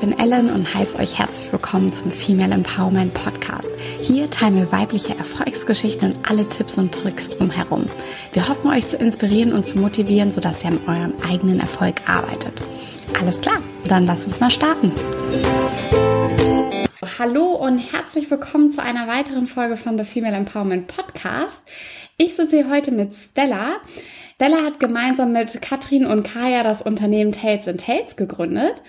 [0.00, 3.68] bin Ellen und heiße euch herzlich willkommen zum Female Empowerment Podcast.
[4.00, 7.86] Hier teilen wir weibliche Erfolgsgeschichten und alle Tipps und Tricks drumherum.
[8.32, 12.52] Wir hoffen, euch zu inspirieren und zu motivieren, sodass ihr an eurem eigenen Erfolg arbeitet.
[13.18, 13.58] Alles klar,
[13.88, 14.92] dann lasst uns mal starten.
[17.18, 21.58] Hallo und herzlich willkommen zu einer weiteren Folge von The Female Empowerment Podcast.
[22.16, 23.78] Ich sitze hier heute mit Stella.
[24.36, 28.80] Stella hat gemeinsam mit Katrin und Kaya das Unternehmen and Tales gegründet.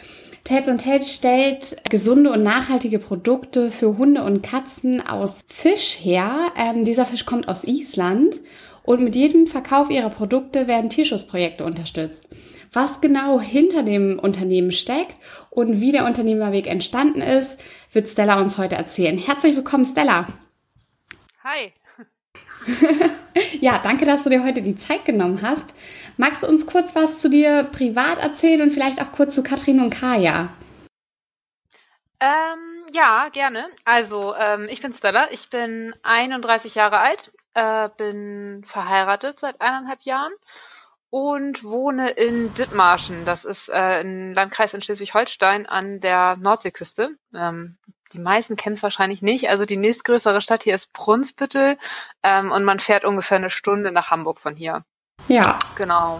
[0.49, 6.51] And Tales stellt gesunde und nachhaltige Produkte für Hunde und Katzen aus Fisch her.
[6.57, 8.39] Ähm, dieser Fisch kommt aus Island
[8.83, 12.23] und mit jedem Verkauf ihrer Produkte werden Tierschutzprojekte unterstützt.
[12.73, 15.17] Was genau hinter dem Unternehmen steckt
[15.49, 17.57] und wie der Unternehmerweg entstanden ist,
[17.93, 19.17] wird Stella uns heute erzählen.
[19.17, 20.27] Herzlich willkommen, Stella.
[21.43, 21.73] Hi.
[23.61, 25.73] ja, danke, dass du dir heute die Zeit genommen hast.
[26.19, 29.79] Magst du uns kurz was zu dir privat erzählen und vielleicht auch kurz zu Katrin
[29.79, 30.49] und Kaya?
[32.19, 33.65] Ähm, ja, gerne.
[33.85, 40.01] Also, ähm, ich bin Stella, ich bin 31 Jahre alt, äh, bin verheiratet seit eineinhalb
[40.01, 40.33] Jahren
[41.09, 43.23] und wohne in Dithmarschen.
[43.23, 47.11] Das ist äh, ein Landkreis in Schleswig-Holstein an der Nordseeküste.
[47.33, 47.77] Ähm,
[48.11, 49.49] die meisten kennen es wahrscheinlich nicht.
[49.49, 51.77] Also die nächstgrößere Stadt hier ist Brunsbüttel
[52.23, 54.83] ähm, und man fährt ungefähr eine Stunde nach Hamburg von hier.
[55.29, 55.59] Ja.
[55.75, 56.17] Genau.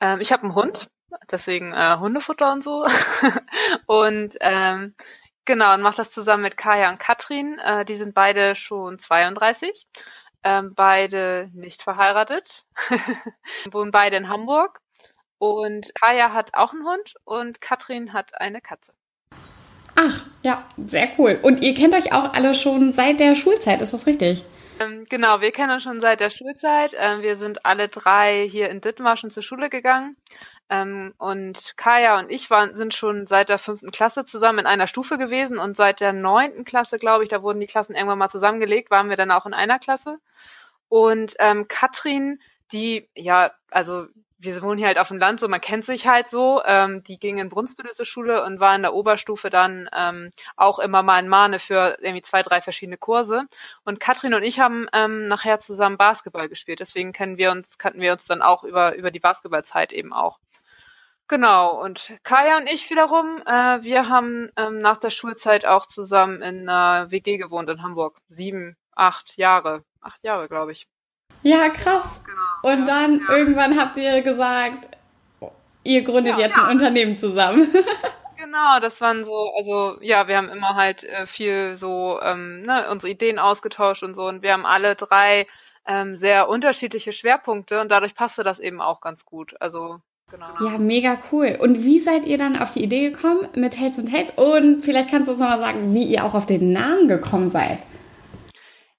[0.00, 0.88] Ähm, ich habe einen Hund,
[1.30, 2.86] deswegen äh, Hundefutter und so.
[3.86, 4.94] und ähm,
[5.44, 7.58] genau, und mache das zusammen mit Kaya und Katrin.
[7.58, 9.86] Äh, die sind beide schon 32.
[10.44, 12.64] Ähm, beide nicht verheiratet,
[13.70, 14.80] wohnen beide in Hamburg.
[15.38, 18.92] Und Kaya hat auch einen Hund und Katrin hat eine Katze.
[19.94, 21.38] Ach, ja, sehr cool.
[21.42, 24.46] Und ihr kennt euch auch alle schon seit der Schulzeit, ist das richtig?
[24.80, 26.94] Ähm, genau, wir kennen uns schon seit der Schulzeit.
[26.96, 30.16] Ähm, wir sind alle drei hier in Dithmarschen zur Schule gegangen.
[30.70, 34.86] Ähm, und Kaya und ich waren, sind schon seit der fünften Klasse zusammen in einer
[34.86, 38.28] Stufe gewesen und seit der neunten Klasse, glaube ich, da wurden die Klassen irgendwann mal
[38.28, 40.18] zusammengelegt, waren wir dann auch in einer Klasse.
[40.88, 42.40] Und ähm, Katrin,
[42.72, 44.06] die, ja, also
[44.38, 46.62] wir wohnen hier halt auf dem Land, so man kennt sich halt so.
[46.64, 50.78] Ähm, die ging in Brunsbüttel zur Schule und war in der Oberstufe dann ähm, auch
[50.78, 53.44] immer mal in Mahne für irgendwie zwei, drei verschiedene Kurse.
[53.84, 56.80] Und Katrin und ich haben ähm, nachher zusammen Basketball gespielt.
[56.80, 60.38] Deswegen kennen wir uns, kannten wir uns dann auch über über die Basketballzeit eben auch.
[61.28, 61.82] Genau.
[61.82, 66.68] Und Kaya und ich wiederum, äh, wir haben ähm, nach der Schulzeit auch zusammen in
[66.68, 68.18] einer WG gewohnt in Hamburg.
[68.28, 70.88] Sieben, acht Jahre, acht Jahre, glaube ich.
[71.42, 72.20] Ja, krass.
[72.24, 73.36] Genau, und dann ja.
[73.36, 74.88] irgendwann habt ihr gesagt,
[75.84, 76.64] ihr gründet ja, jetzt ja.
[76.64, 77.68] ein Unternehmen zusammen.
[78.40, 82.86] Genau, das waren so, also ja, wir haben immer halt äh, viel so ähm, ne,
[82.88, 85.48] unsere Ideen ausgetauscht und so und wir haben alle drei
[85.86, 89.60] ähm, sehr unterschiedliche Schwerpunkte und dadurch passte das eben auch ganz gut.
[89.60, 90.00] Also
[90.30, 90.46] Genau.
[90.60, 91.56] Ja, mega cool.
[91.58, 94.30] Und wie seid ihr dann auf die Idee gekommen mit Tales und Tales?
[94.36, 97.78] Und vielleicht kannst du uns nochmal sagen, wie ihr auch auf den Namen gekommen seid.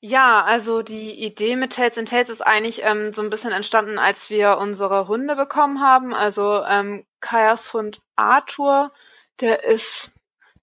[0.02, 3.98] Ja, also die Idee mit Tales and Tales ist eigentlich ähm, so ein bisschen entstanden,
[4.00, 6.14] als wir unsere Hunde bekommen haben.
[6.14, 8.94] Also ähm, Kajas Hund Arthur,
[9.42, 10.12] der ist,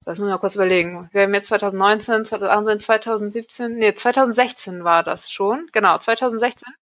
[0.04, 1.10] das muss ich mal kurz überlegen.
[1.12, 5.68] Wir haben jetzt 2019, 2017, nee, 2016 war das schon.
[5.72, 6.72] Genau, 2016.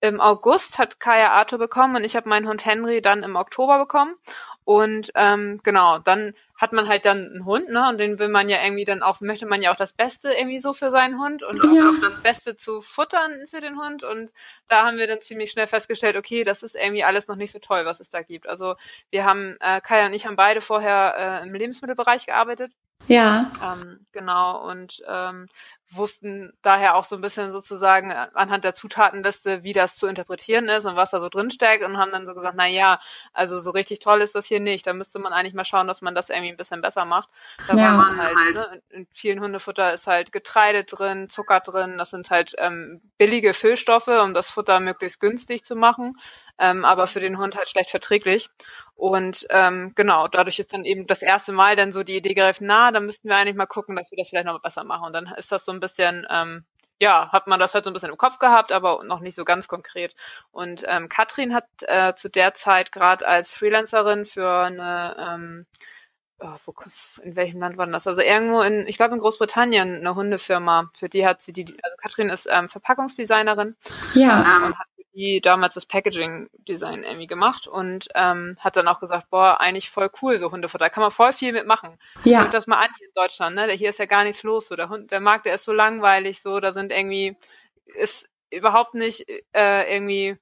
[0.00, 3.78] Im August hat Kaya Arthur bekommen und ich habe meinen Hund Henry dann im Oktober
[3.78, 4.14] bekommen.
[4.64, 7.88] Und ähm, genau, dann hat man halt dann einen Hund, ne?
[7.88, 10.60] Und den will man ja irgendwie dann auch, möchte man ja auch das Beste irgendwie
[10.60, 11.90] so für seinen Hund und ja.
[11.90, 14.04] auch das Beste zu futtern für den Hund.
[14.04, 14.30] Und
[14.68, 17.58] da haben wir dann ziemlich schnell festgestellt, okay, das ist irgendwie alles noch nicht so
[17.58, 18.48] toll, was es da gibt.
[18.48, 18.76] Also
[19.10, 22.70] wir haben, äh, Kaya und ich haben beide vorher äh, im Lebensmittelbereich gearbeitet.
[23.08, 23.50] Ja.
[23.62, 25.48] Ähm, genau, und ähm,
[25.96, 30.68] wussten daher auch so ein bisschen sozusagen äh, anhand der Zutatenliste, wie das zu interpretieren
[30.68, 32.98] ist und was da so drin steckt und haben dann so gesagt, na ja,
[33.32, 34.86] also so richtig toll ist das hier nicht.
[34.86, 37.28] Da müsste man eigentlich mal schauen, dass man das irgendwie ein bisschen besser macht.
[37.68, 37.84] Da ja.
[37.84, 42.30] war man halt, ne, in vielen Hundefutter ist halt Getreide drin, Zucker drin, das sind
[42.30, 46.16] halt ähm, billige Füllstoffe, um das Futter möglichst günstig zu machen,
[46.58, 48.48] ähm, aber für den Hund halt schlecht verträglich.
[48.94, 52.60] Und ähm, genau, dadurch ist dann eben das erste Mal dann so die Idee gereift,
[52.60, 55.06] na, dann müssten wir eigentlich mal gucken, dass wir das vielleicht noch besser machen.
[55.06, 56.64] Und dann ist das so ein bisschen, ähm,
[57.00, 59.44] ja, hat man das halt so ein bisschen im Kopf gehabt, aber noch nicht so
[59.44, 60.14] ganz konkret.
[60.52, 65.66] Und ähm, Katrin hat äh, zu der Zeit gerade als Freelancerin für eine ähm,
[66.42, 66.74] oh, wo,
[67.22, 68.06] in welchem Land war das?
[68.06, 70.90] Also irgendwo in, ich glaube in Großbritannien, eine Hundefirma.
[70.94, 73.76] Für die hat sie die, also Katrin ist ähm, Verpackungsdesignerin.
[74.14, 74.56] Ja.
[74.56, 79.28] Ähm, und hat die damals das Packaging-Design irgendwie gemacht und ähm, hat dann auch gesagt,
[79.30, 80.84] boah, eigentlich voll cool, so Hundefutter.
[80.84, 81.98] Da kann man voll viel mitmachen.
[82.24, 82.42] Ja.
[82.42, 83.70] Guck das mal an hier in Deutschland, ne?
[83.72, 84.68] Hier ist ja gar nichts los.
[84.68, 84.76] So.
[84.76, 87.36] Der Hund, der Markt, der ist so langweilig, so, da sind irgendwie,
[87.84, 90.38] ist überhaupt nicht äh, irgendwie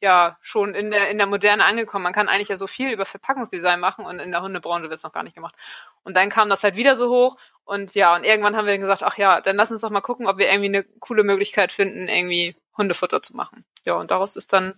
[0.00, 2.04] ja schon in der, in der Moderne angekommen.
[2.04, 5.02] Man kann eigentlich ja so viel über Verpackungsdesign machen und in der Hundebranche wird es
[5.02, 5.54] noch gar nicht gemacht.
[6.02, 9.02] Und dann kam das halt wieder so hoch und ja, und irgendwann haben wir gesagt,
[9.02, 12.08] ach ja, dann lass uns doch mal gucken, ob wir irgendwie eine coole Möglichkeit finden,
[12.08, 13.64] irgendwie Hundefutter zu machen.
[13.84, 14.74] Ja, und daraus ist dann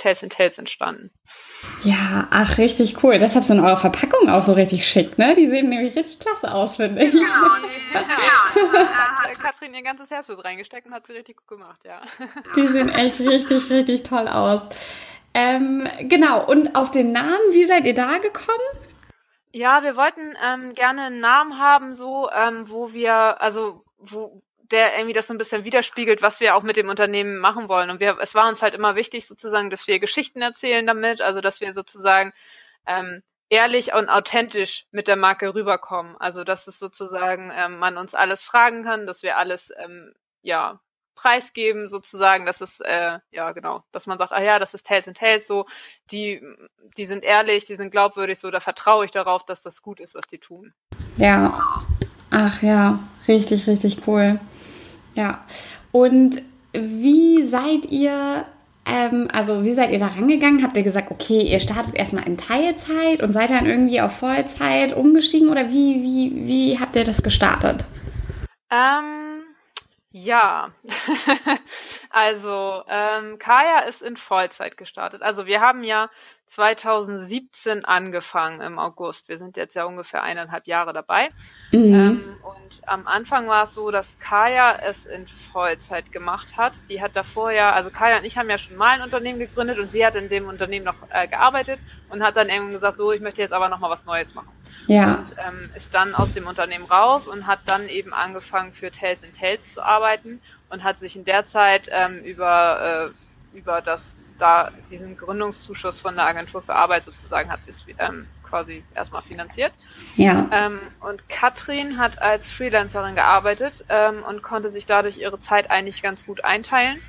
[0.00, 1.10] Tales and Tales entstanden.
[1.82, 3.18] Ja, ach, richtig cool.
[3.18, 5.34] Deshalb sind eure Verpackungen auch so richtig schick, ne?
[5.34, 7.12] Die sehen nämlich richtig klasse aus, finde ich.
[7.12, 7.20] Ja,
[7.94, 8.88] ja, ja.
[8.88, 12.00] hat Katrin ihr ganzes Herzblut reingesteckt und hat sie richtig gut gemacht, ja.
[12.56, 14.62] Die sehen echt richtig, richtig toll aus.
[15.34, 18.58] Ähm, genau, und auf den Namen, wie seid ihr da gekommen?
[19.52, 24.96] Ja, wir wollten ähm, gerne einen Namen haben, so, ähm, wo wir, also wo, der
[24.96, 27.90] irgendwie das so ein bisschen widerspiegelt, was wir auch mit dem Unternehmen machen wollen.
[27.90, 31.40] Und wir, es war uns halt immer wichtig sozusagen, dass wir Geschichten erzählen damit, also
[31.40, 32.32] dass wir sozusagen
[32.86, 36.16] ähm, ehrlich und authentisch mit der Marke rüberkommen.
[36.18, 40.80] Also dass es sozusagen ähm, man uns alles fragen kann, dass wir alles ähm, ja
[41.16, 45.06] preisgeben sozusagen, dass es äh, ja genau, dass man sagt, ah ja, das ist Tales
[45.06, 45.66] and Tales so,
[46.10, 46.40] die
[46.96, 50.14] die sind ehrlich, die sind glaubwürdig, so da vertraue ich darauf, dass das gut ist,
[50.14, 50.72] was die tun.
[51.16, 51.84] Ja.
[52.30, 54.38] Ach ja, richtig, richtig cool.
[55.14, 55.44] Ja.
[55.92, 56.42] Und
[56.72, 58.44] wie seid ihr,
[58.86, 60.62] ähm, also wie seid ihr da rangegangen?
[60.62, 64.92] Habt ihr gesagt, okay, ihr startet erstmal in Teilzeit und seid dann irgendwie auf Vollzeit
[64.92, 67.84] umgestiegen oder wie, wie, wie habt ihr das gestartet?
[68.70, 69.42] Ähm,
[70.12, 70.70] ja,
[72.10, 75.22] also ähm, Kaya ist in Vollzeit gestartet.
[75.22, 76.08] Also wir haben ja
[76.50, 79.28] 2017 angefangen im August.
[79.28, 81.28] Wir sind jetzt ja ungefähr eineinhalb Jahre dabei.
[81.70, 81.94] Mhm.
[81.94, 86.90] Ähm, und am Anfang war es so, dass Kaya es in Vollzeit gemacht hat.
[86.90, 89.78] Die hat davor ja, also Kaya und ich haben ja schon mal ein Unternehmen gegründet
[89.78, 93.12] und sie hat in dem Unternehmen noch äh, gearbeitet und hat dann irgendwann gesagt, so,
[93.12, 94.52] ich möchte jetzt aber nochmal was Neues machen.
[94.88, 95.14] Ja.
[95.14, 99.22] Und ähm, ist dann aus dem Unternehmen raus und hat dann eben angefangen für Tales
[99.22, 104.34] and Tales zu arbeiten und hat sich in der Zeit ähm, über äh, über das
[104.38, 109.22] da diesen Gründungszuschuss von der Agentur für Arbeit sozusagen hat sie es ähm, quasi erstmal
[109.22, 109.72] finanziert.
[110.16, 110.48] Ja.
[110.52, 116.02] Ähm, und Katrin hat als Freelancerin gearbeitet ähm, und konnte sich dadurch ihre Zeit eigentlich
[116.02, 117.00] ganz gut einteilen.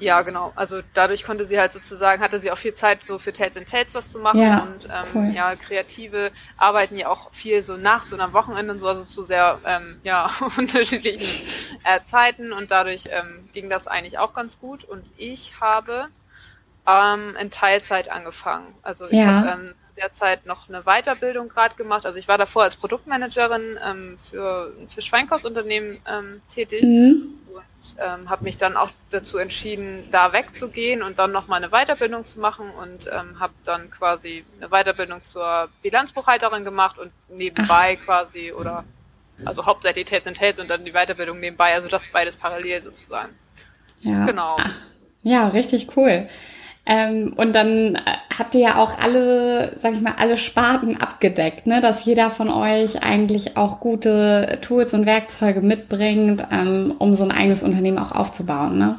[0.00, 0.52] Ja, genau.
[0.54, 3.68] Also dadurch konnte sie halt sozusagen, hatte sie auch viel Zeit so für Tales and
[3.68, 5.32] Tales was zu machen ja, und ähm, cool.
[5.34, 9.24] ja, Kreative arbeiten ja auch viel so nachts und am Wochenende und so, also zu
[9.24, 11.46] sehr ähm, ja, unterschiedlichen
[11.84, 16.08] äh, Zeiten und dadurch ähm, ging das eigentlich auch ganz gut und ich habe
[16.86, 18.74] ähm, in Teilzeit angefangen.
[18.82, 19.26] Also ich ja.
[19.26, 22.06] habe ähm, zu der Zeit noch eine Weiterbildung gerade gemacht.
[22.06, 27.37] Also ich war davor als Produktmanagerin ähm, für, für Schweinkostunternehmen ähm, tätig mhm
[27.98, 32.40] ähm, habe mich dann auch dazu entschieden, da wegzugehen und dann nochmal eine Weiterbildung zu
[32.40, 38.04] machen und ähm, habe dann quasi eine Weiterbildung zur Bilanzbuchhalterin gemacht und nebenbei Ach.
[38.04, 38.84] quasi oder
[39.44, 43.34] also hauptsächlich Tales and Tales und dann die Weiterbildung nebenbei, also das beides parallel sozusagen.
[44.00, 44.24] Ja.
[44.26, 44.56] Genau.
[45.22, 46.28] Ja, richtig cool.
[46.90, 48.00] Ähm, und dann äh,
[48.36, 51.82] habt ihr ja auch alle, sag ich mal, alle Sparten abgedeckt, ne?
[51.82, 57.30] dass jeder von euch eigentlich auch gute Tools und Werkzeuge mitbringt, ähm, um so ein
[57.30, 58.78] eigenes Unternehmen auch aufzubauen.
[58.78, 58.98] Ne?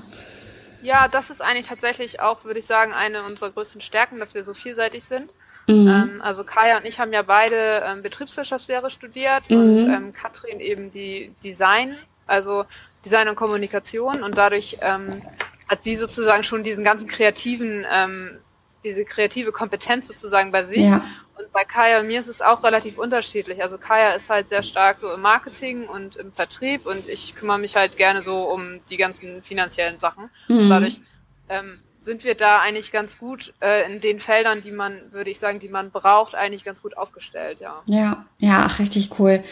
[0.83, 4.43] Ja, das ist eigentlich tatsächlich auch, würde ich sagen, eine unserer größten Stärken, dass wir
[4.43, 5.33] so vielseitig sind.
[5.67, 5.87] Mhm.
[5.87, 9.57] Ähm, also Kaya und ich haben ja beide ähm, Betriebswirtschaftslehre studiert mhm.
[9.57, 11.97] und ähm, Katrin eben die Design,
[12.27, 12.65] also
[13.03, 15.23] Design und Kommunikation und dadurch ähm,
[15.69, 18.39] hat sie sozusagen schon diesen ganzen kreativen, ähm,
[18.83, 20.89] diese kreative Kompetenz sozusagen bei sich.
[20.89, 21.05] Ja.
[21.37, 23.61] Und bei Kaya und mir ist es auch relativ unterschiedlich.
[23.61, 27.59] Also Kaya ist halt sehr stark so im Marketing und im Vertrieb und ich kümmere
[27.59, 30.29] mich halt gerne so um die ganzen finanziellen Sachen.
[30.47, 30.57] Mhm.
[30.57, 31.01] Und dadurch
[31.47, 35.39] ähm, sind wir da eigentlich ganz gut äh, in den Feldern, die man, würde ich
[35.39, 37.83] sagen, die man braucht, eigentlich ganz gut aufgestellt, ja.
[37.85, 39.43] Ja, ja, ach, richtig cool.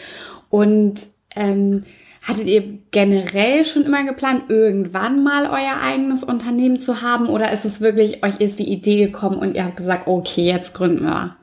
[0.50, 1.84] Und ähm,
[2.28, 7.30] Hattet ihr generell schon immer geplant, irgendwann mal euer eigenes Unternehmen zu haben?
[7.30, 10.74] Oder ist es wirklich, euch ist die Idee gekommen und ihr habt gesagt, okay, jetzt
[10.74, 11.36] gründen wir?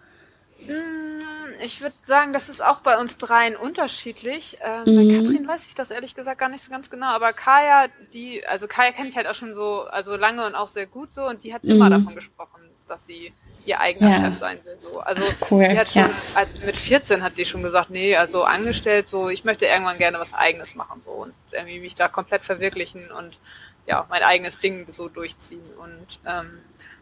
[0.59, 4.59] Mm, ich würde sagen, das ist auch bei uns dreien unterschiedlich.
[4.61, 4.95] Ähm, mhm.
[4.95, 8.45] Bei Katrin weiß ich das ehrlich gesagt gar nicht so ganz genau, aber Kaya, die,
[8.45, 11.27] also Kaya kenne ich halt auch schon so, also lange und auch sehr gut so
[11.27, 11.71] und die hat mhm.
[11.71, 13.33] immer davon gesprochen, dass sie
[13.65, 14.19] ihr eigener ja.
[14.19, 14.77] Chef sein will.
[14.79, 14.99] So.
[14.99, 15.65] Also cool.
[15.65, 16.11] sie hat schon, ja.
[16.35, 20.19] als mit 14 hat die schon gesagt, nee, also angestellt, so ich möchte irgendwann gerne
[20.19, 23.39] was eigenes machen so und irgendwie mich da komplett verwirklichen und
[23.87, 25.63] ja, mein eigenes Ding so durchziehen.
[25.77, 26.59] Und ähm,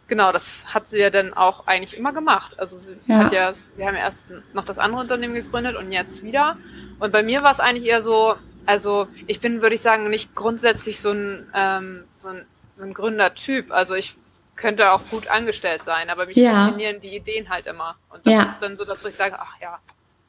[0.08, 2.60] genau, das hat sie ja dann auch eigentlich immer gemacht.
[2.60, 3.26] Also sie ja.
[3.26, 6.58] hat ja, wir haben ja erst noch das andere Unternehmen gegründet und jetzt wieder.
[7.00, 8.36] Und bei mir war es eigentlich eher so,
[8.66, 12.94] also ich bin, würde ich sagen, nicht grundsätzlich so ein, ähm, so ein, so ein
[12.94, 13.72] Gründertyp.
[13.72, 14.16] Also ich
[14.56, 16.66] könnte auch gut angestellt sein, aber mich ja.
[16.66, 17.96] faszinieren die Ideen halt immer.
[18.10, 18.44] Und das ja.
[18.44, 19.80] ist dann so, dass ich sage, ach ja,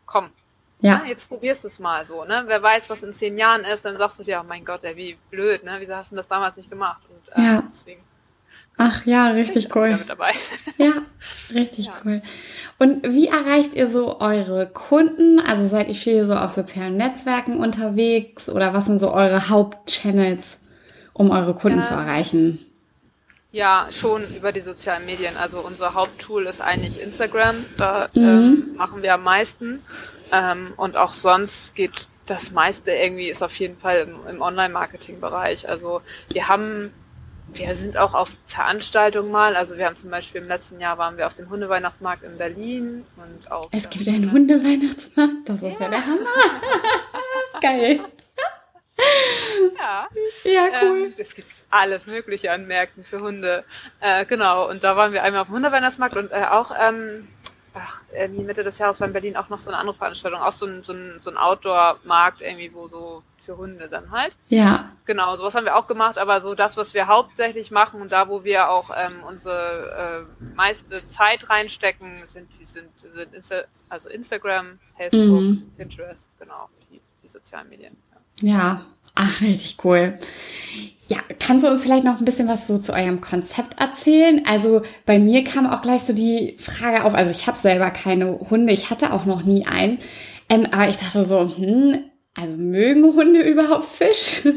[0.06, 0.30] komm,
[0.80, 1.00] ja.
[1.02, 2.44] Na, jetzt probierst du es mal so, ne?
[2.46, 4.96] Wer weiß, was in zehn Jahren ist, dann sagst du dir, oh mein Gott, ey,
[4.96, 5.76] wie blöd, ne?
[5.78, 7.00] Wieso hast du das damals nicht gemacht?
[7.08, 7.64] Und äh, ja.
[7.70, 8.02] deswegen
[8.76, 9.98] Ach ja, richtig cool.
[10.78, 10.92] Ja,
[11.54, 11.92] richtig ja.
[12.04, 12.22] cool.
[12.78, 15.38] Und wie erreicht ihr so eure Kunden?
[15.38, 20.58] Also seid ihr viel so auf sozialen Netzwerken unterwegs oder was sind so eure Hauptchannels,
[21.12, 22.58] um eure Kunden ähm, zu erreichen?
[23.54, 25.36] Ja, schon über die sozialen Medien.
[25.36, 27.64] Also unser Haupttool ist eigentlich Instagram.
[27.76, 28.22] Da mhm.
[28.22, 29.80] ähm, machen wir am meisten.
[30.32, 35.68] Ähm, und auch sonst geht das meiste irgendwie ist auf jeden Fall im, im Online-Marketing-Bereich.
[35.68, 36.00] Also
[36.32, 36.90] wir haben
[37.52, 39.54] wir sind auch auf Veranstaltungen mal.
[39.54, 43.04] Also wir haben zum Beispiel im letzten Jahr waren wir auf dem Hundeweihnachtsmarkt in Berlin
[43.16, 43.68] und auch.
[43.70, 46.30] Es gibt einen Hundeweihnachtsmarkt, das ist ja, ja der Hammer.
[47.60, 48.00] Geil.
[49.78, 50.08] Ja.
[50.44, 51.06] Ja, cool.
[51.06, 53.64] Ähm, es gibt alles Mögliche an Märkten für Hunde.
[54.00, 54.68] Äh, genau.
[54.68, 57.28] Und da waren wir einmal auf dem Hundeweihnachtsmarkt und äh, auch ähm,
[57.74, 60.52] ach, irgendwie Mitte des Jahres war in Berlin auch noch so eine andere Veranstaltung, auch
[60.52, 64.36] so ein, so ein, so ein Outdoor-Markt irgendwie, wo so für Hunde dann halt.
[64.48, 64.92] Ja.
[65.04, 68.28] Genau, sowas haben wir auch gemacht, aber so das, was wir hauptsächlich machen und da,
[68.28, 74.08] wo wir auch ähm, unsere äh, meiste Zeit reinstecken, sind die sind, sind Insta also
[74.08, 75.72] Instagram, Facebook, mhm.
[75.76, 77.96] Pinterest, genau, die, die sozialen Medien.
[78.40, 78.50] Ja.
[78.50, 80.18] ja, ach, richtig cool.
[81.06, 84.42] Ja, kannst du uns vielleicht noch ein bisschen was so zu eurem Konzept erzählen?
[84.46, 88.38] Also bei mir kam auch gleich so die Frage auf, also ich habe selber keine
[88.50, 89.98] Hunde, ich hatte auch noch nie einen,
[90.48, 92.04] ähm, aber ich dachte so, hm,
[92.34, 94.42] also mögen Hunde überhaupt Fisch?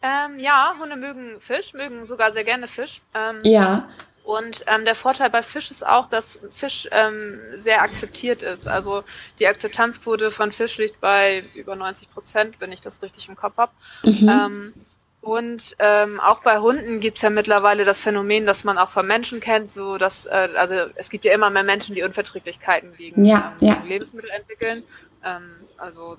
[0.00, 3.02] Ähm, ja, Hunde mögen Fisch, mögen sogar sehr gerne Fisch.
[3.16, 3.88] Ähm, ja.
[4.28, 8.68] Und ähm, der Vorteil bei Fisch ist auch, dass Fisch ähm, sehr akzeptiert ist.
[8.68, 9.02] Also
[9.38, 13.56] die Akzeptanzquote von Fisch liegt bei über 90 Prozent, wenn ich das richtig im Kopf
[13.56, 13.72] habe.
[14.02, 14.28] Mhm.
[14.28, 14.74] Ähm,
[15.22, 19.40] und ähm, auch bei Hunden gibt's ja mittlerweile das Phänomen, dass man auch von Menschen
[19.40, 23.56] kennt, so dass äh, also es gibt ja immer mehr Menschen, die Unverträglichkeiten gegen ja,
[23.62, 23.82] ähm, ja.
[23.86, 24.82] Lebensmittel entwickeln.
[25.24, 26.18] Ähm, also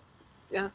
[0.50, 0.72] ja,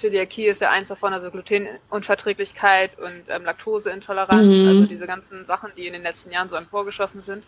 [0.00, 4.68] Zöliakie ist ja eins davon, also Glutenunverträglichkeit und ähm, Laktoseintoleranz, mhm.
[4.68, 7.44] also diese ganzen Sachen, die in den letzten Jahren so emporgeschossen sind,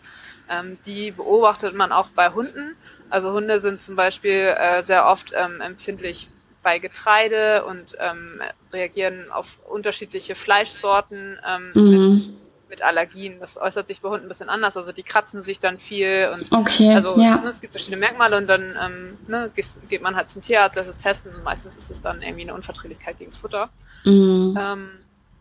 [0.49, 2.75] ähm, die beobachtet man auch bei Hunden.
[3.09, 6.29] Also Hunde sind zum Beispiel äh, sehr oft ähm, empfindlich
[6.63, 8.41] bei Getreide und ähm,
[8.71, 11.89] reagieren auf unterschiedliche Fleischsorten ähm, mhm.
[11.89, 13.39] mit mit Allergien.
[13.39, 14.75] Das äußert sich bei Hunden ein bisschen anders.
[14.75, 17.37] Also die kratzen sich dann viel und okay, also ja.
[17.37, 19.51] ne, es gibt verschiedene Merkmale und dann ähm, ne,
[19.87, 22.55] geht man halt zum Tierarzt, lässt es testen und meistens ist es dann irgendwie eine
[22.55, 23.69] Unverträglichkeit gegen das Futter.
[24.05, 24.57] Mhm.
[24.59, 24.89] Ähm,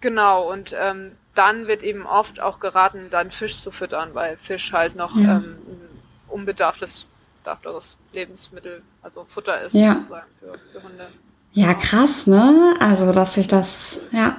[0.03, 4.73] genau, und ähm, dann wird eben oft auch geraten, dann Fisch zu füttern, weil Fisch
[4.73, 5.37] halt noch ja.
[5.37, 5.57] ähm,
[6.29, 7.07] unbedarftes
[7.43, 9.95] bedarfteres Lebensmittel, also Futter ist ja.
[9.95, 11.09] sozusagen für, für Hunde.
[11.53, 12.75] Ja, krass, ne?
[12.79, 14.37] Also, dass sich das, ja,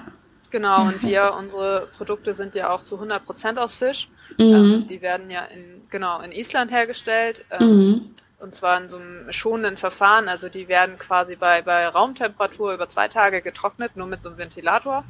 [0.51, 4.09] Genau, und wir, unsere Produkte sind ja auch zu 100 Prozent aus Fisch.
[4.37, 4.45] Mhm.
[4.45, 7.45] Ähm, die werden ja in, genau, in Island hergestellt.
[7.51, 8.15] Ähm, mhm.
[8.39, 10.27] Und zwar in so einem schonenden Verfahren.
[10.27, 14.39] Also die werden quasi bei, bei Raumtemperatur über zwei Tage getrocknet, nur mit so einem
[14.39, 15.05] Ventilator.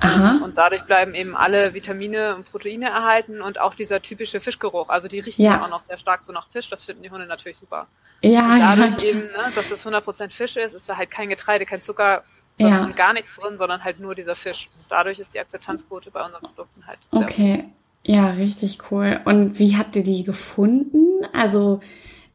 [0.00, 0.44] Aha.
[0.44, 4.90] Und dadurch bleiben eben alle Vitamine und Proteine erhalten und auch dieser typische Fischgeruch.
[4.90, 6.68] Also die riechen ja, auch noch sehr stark so nach Fisch.
[6.68, 7.86] Das finden die Hunde natürlich super.
[8.20, 9.10] Ja, und dadurch ja.
[9.10, 12.24] eben, ne, dass es 100% Fisch ist, ist da halt kein Getreide, kein Zucker,
[12.58, 12.86] ja.
[12.96, 14.68] gar nichts drin, sondern halt nur dieser Fisch.
[14.76, 16.98] Und dadurch ist die Akzeptanzquote bei unseren Produkten halt.
[17.10, 17.64] okay,
[18.02, 19.20] ja, richtig cool.
[19.24, 21.24] Und wie habt ihr die gefunden?
[21.32, 21.80] Also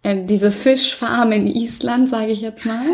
[0.04, 2.86] äh, diese Fischfarm in Island, sage ich jetzt mal.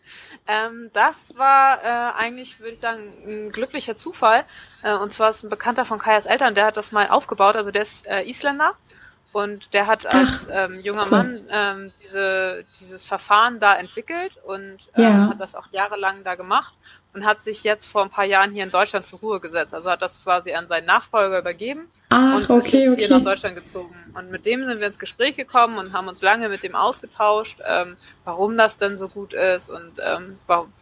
[0.48, 4.44] ähm, das war äh, eigentlich, würde ich sagen, ein glücklicher Zufall.
[4.82, 7.54] Äh, und zwar ist ein Bekannter von Kajas Eltern, der hat das mal aufgebaut.
[7.54, 8.72] Also der ist äh, Isländer
[9.32, 11.10] und der hat als Ach, ähm, junger cool.
[11.10, 15.28] Mann ähm, diese, dieses Verfahren da entwickelt und ähm, ja.
[15.28, 16.74] hat das auch jahrelang da gemacht
[17.12, 19.74] und hat sich jetzt vor ein paar Jahren hier in Deutschland zur Ruhe gesetzt.
[19.74, 22.96] Also hat das quasi an seinen Nachfolger übergeben Ach, und okay, ist okay.
[22.96, 23.94] hier nach Deutschland gezogen.
[24.14, 27.60] Und mit dem sind wir ins Gespräch gekommen und haben uns lange mit dem ausgetauscht,
[27.66, 30.38] ähm, warum das denn so gut ist und ähm,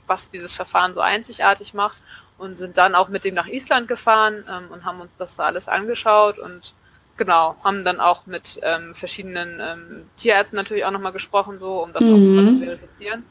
[0.07, 1.99] was dieses Verfahren so einzigartig macht.
[2.37, 5.45] Und sind dann auch mit dem nach Island gefahren ähm, und haben uns das da
[5.45, 6.75] alles angeschaut und
[7.16, 11.92] Genau, haben dann auch mit ähm, verschiedenen ähm, Tierärzten natürlich auch nochmal gesprochen, so, um
[11.92, 12.09] das mhm.
[12.09, 13.25] auch nochmal zu verifizieren.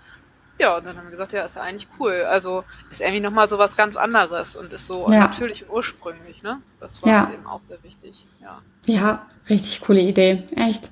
[0.60, 2.24] Ja, und dann haben wir gesagt, ja, ist ja eigentlich cool.
[2.30, 5.22] Also ist irgendwie nochmal so was ganz anderes und ist so ja.
[5.22, 6.62] natürlich ursprünglich, ne?
[6.80, 7.32] Das war ja.
[7.34, 8.62] eben auch sehr wichtig, ja.
[8.86, 10.92] Ja, richtig coole Idee, echt.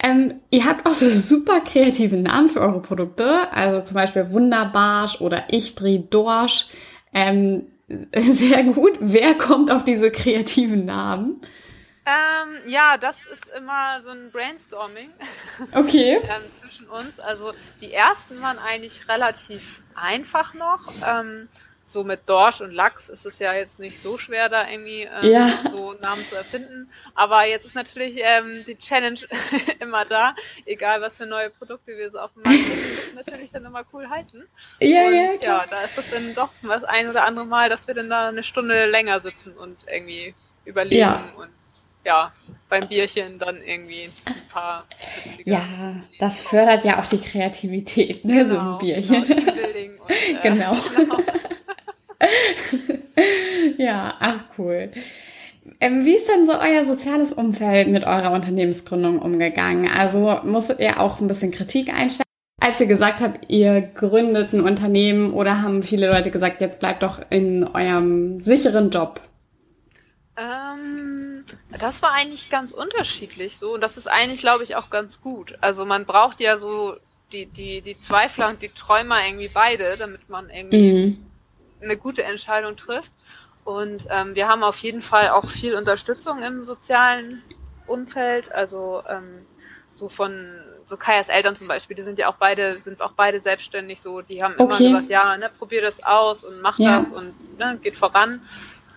[0.00, 5.20] Ähm, ihr habt auch so super kreative Namen für eure Produkte, also zum Beispiel Wunderbarsch
[5.20, 6.68] oder Ich dreh Dorsch.
[7.12, 7.66] Ähm,
[8.16, 8.92] sehr gut.
[9.00, 11.40] Wer kommt auf diese kreativen Namen?
[12.08, 15.10] Ähm, ja, das ist immer so ein Brainstorming
[15.74, 16.16] okay.
[16.22, 17.20] ähm, zwischen uns.
[17.20, 20.90] Also die ersten waren eigentlich relativ einfach noch.
[21.06, 21.48] Ähm,
[21.84, 25.30] so mit Dorsch und Lachs ist es ja jetzt nicht so schwer, da irgendwie ähm,
[25.30, 25.50] ja.
[25.70, 26.90] so Namen zu erfinden.
[27.14, 29.20] Aber jetzt ist natürlich ähm, die Challenge
[29.80, 30.34] immer da,
[30.64, 33.84] egal was für neue Produkte wir so auf dem Markt bringen, müssen natürlich dann immer
[33.92, 34.46] cool heißen.
[34.80, 35.60] Ja, und, ja, klar.
[35.62, 38.28] ja, da ist das dann doch das ein oder andere Mal, dass wir dann da
[38.28, 40.34] eine Stunde länger sitzen und irgendwie
[40.64, 41.24] überlegen ja.
[41.36, 41.48] und
[42.08, 42.32] ja,
[42.70, 44.86] beim Bierchen dann irgendwie ein paar
[45.24, 45.62] witzige Ja,
[46.18, 49.26] das fördert ja auch die Kreativität, ne, genau, so ein genau, Bierchen.
[49.26, 49.50] Genau,
[50.02, 50.76] und, äh, genau.
[50.96, 51.16] genau.
[53.78, 54.90] ja, ach cool.
[55.80, 59.90] Ähm, wie ist denn so euer soziales Umfeld mit eurer Unternehmensgründung umgegangen?
[59.90, 62.24] Also musstet ihr auch ein bisschen Kritik einstellen?
[62.60, 67.02] Als ihr gesagt habt, ihr gründet ein Unternehmen oder haben viele Leute gesagt, jetzt bleibt
[67.02, 69.20] doch in eurem sicheren Job?
[70.36, 71.27] Ähm,
[71.78, 75.56] das war eigentlich ganz unterschiedlich so und das ist eigentlich, glaube ich, auch ganz gut.
[75.60, 76.96] Also man braucht ja so
[77.32, 81.26] die, die, die Zweifler und die Träumer irgendwie beide, damit man irgendwie mhm.
[81.82, 83.12] eine gute Entscheidung trifft.
[83.64, 87.42] Und ähm, wir haben auf jeden Fall auch viel Unterstützung im sozialen
[87.86, 89.46] Umfeld, also ähm,
[89.92, 90.48] so von
[90.86, 94.22] so Kajas Eltern zum Beispiel, die sind ja auch beide, sind auch beide selbstständig so,
[94.22, 94.62] die haben okay.
[94.62, 96.96] immer gesagt, ja, ne, probier das aus und mach ja.
[96.96, 98.40] das und ne, geht voran.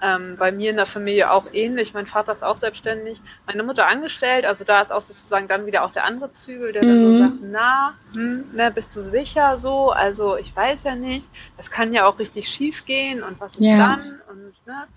[0.04, 1.94] Ähm, bei mir in der Familie auch ähnlich.
[1.94, 5.84] Mein Vater ist auch selbstständig, meine Mutter angestellt, also da ist auch sozusagen dann wieder
[5.84, 6.88] auch der andere Zügel, der mhm.
[6.88, 7.18] dann so mhm.
[7.18, 9.92] sagt, na, hm, ne, bist du sicher so?
[9.92, 13.68] Also ich weiß ja nicht, das kann ja auch richtig schief gehen und was ist
[13.68, 13.78] ja.
[13.78, 14.22] dann?
[14.30, 14.88] Und ne,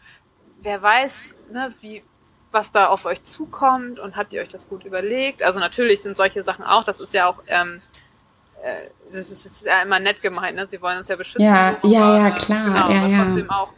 [0.62, 2.02] wer weiß, ne, wie,
[2.50, 5.42] was da auf euch zukommt und habt ihr euch das gut überlegt?
[5.42, 7.82] Also natürlich sind solche Sachen auch, das ist ja auch, ähm,
[8.62, 10.66] äh, das, ist, das ist ja immer nett gemeint, ne?
[10.66, 11.42] Sie wollen uns ja beschützen.
[11.42, 12.64] Ja, so, ja, ja, klar.
[12.64, 13.24] Genau, ja, ja.
[13.24, 13.72] trotzdem auch,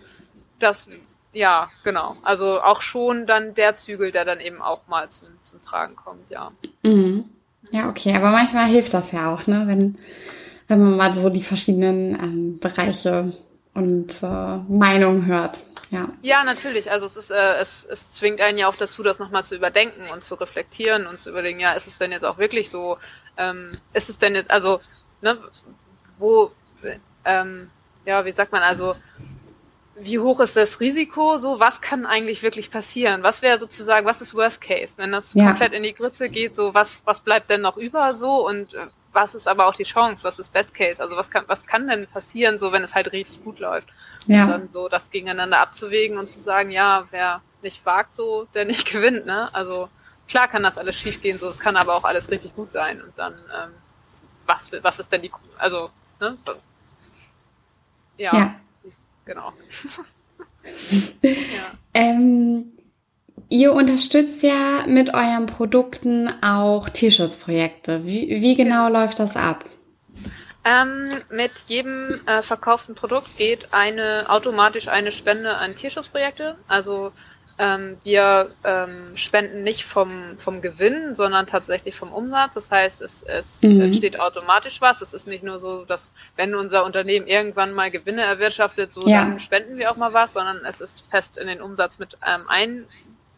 [0.59, 0.87] dass
[1.36, 2.16] ja, genau.
[2.22, 6.30] Also auch schon dann der Zügel, der dann eben auch mal zum, zum Tragen kommt,
[6.30, 6.50] ja.
[6.82, 7.24] Mhm.
[7.70, 9.64] Ja, okay, aber manchmal hilft das ja auch, ne?
[9.66, 9.98] Wenn,
[10.66, 13.34] wenn man mal so die verschiedenen ähm, Bereiche
[13.74, 15.60] und äh, Meinungen hört.
[15.90, 16.08] Ja.
[16.22, 16.90] ja, natürlich.
[16.90, 20.10] Also es ist, äh, es, es zwingt einen ja auch dazu, das nochmal zu überdenken
[20.12, 22.96] und zu reflektieren und zu überlegen, ja, ist es denn jetzt auch wirklich so,
[23.36, 24.80] ähm, ist es denn jetzt, also,
[25.20, 25.38] ne,
[26.18, 26.50] wo,
[27.24, 27.70] ähm,
[28.06, 28.94] ja, wie sagt man, also
[29.98, 31.38] wie hoch ist das Risiko?
[31.38, 33.22] So, was kann eigentlich wirklich passieren?
[33.22, 34.94] Was wäre sozusagen, was ist Worst Case?
[34.96, 35.46] Wenn das ja.
[35.46, 38.47] komplett in die Grütze geht, so, was, was bleibt denn noch über so?
[38.47, 40.25] Und äh, was ist aber auch die Chance?
[40.25, 41.02] Was ist Best Case?
[41.02, 43.88] Also, was kann, was kann denn passieren, so, wenn es halt richtig gut läuft?
[44.26, 44.44] Ja.
[44.44, 48.66] Und dann so das gegeneinander abzuwägen und zu sagen, ja, wer nicht wagt, so, der
[48.66, 49.49] nicht gewinnt, ne?
[49.54, 49.88] Also,
[50.28, 53.00] klar kann das alles schief gehen, so, es kann aber auch alles richtig gut sein.
[53.00, 53.71] Und dann, ähm,
[54.44, 55.90] was, was ist denn die, also,
[56.21, 56.36] ne?
[58.18, 58.34] ja.
[58.34, 58.60] ja
[59.26, 59.52] genau.
[61.23, 61.30] ja.
[61.95, 62.73] ähm,
[63.50, 68.06] ihr unterstützt ja mit euren Produkten auch Tierschutzprojekte.
[68.06, 68.89] Wie, wie genau ja.
[68.89, 69.65] läuft das ab?
[70.65, 76.58] Ähm, mit jedem äh, verkauften Produkt geht eine automatisch eine Spende an Tierschutzprojekte.
[76.67, 77.12] Also
[77.58, 82.54] ähm, wir ähm, spenden nicht vom, vom Gewinn, sondern tatsächlich vom Umsatz.
[82.54, 83.80] Das heißt, es, es mhm.
[83.80, 85.00] entsteht automatisch was.
[85.00, 89.23] Es ist nicht nur so, dass wenn unser Unternehmen irgendwann mal Gewinne erwirtschaftet, so ja.
[89.23, 92.47] dann spenden wir auch mal was, sondern es ist fest in den Umsatz mit ähm,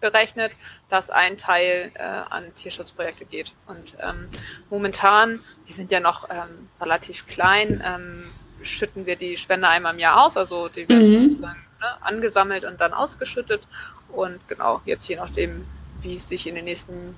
[0.00, 0.56] einberechnet,
[0.90, 3.52] dass ein Teil äh, an Tierschutzprojekte geht.
[3.68, 4.28] Und ähm,
[4.68, 8.24] momentan, wir sind ja noch ähm, relativ klein, ähm,
[8.62, 11.30] schütten wir die Spende einmal im Jahr aus, also die werden mhm.
[11.30, 13.68] sozusagen ne, angesammelt und dann ausgeschüttet.
[14.12, 15.66] Und genau, jetzt je nachdem,
[16.00, 17.16] wie es sich in den nächsten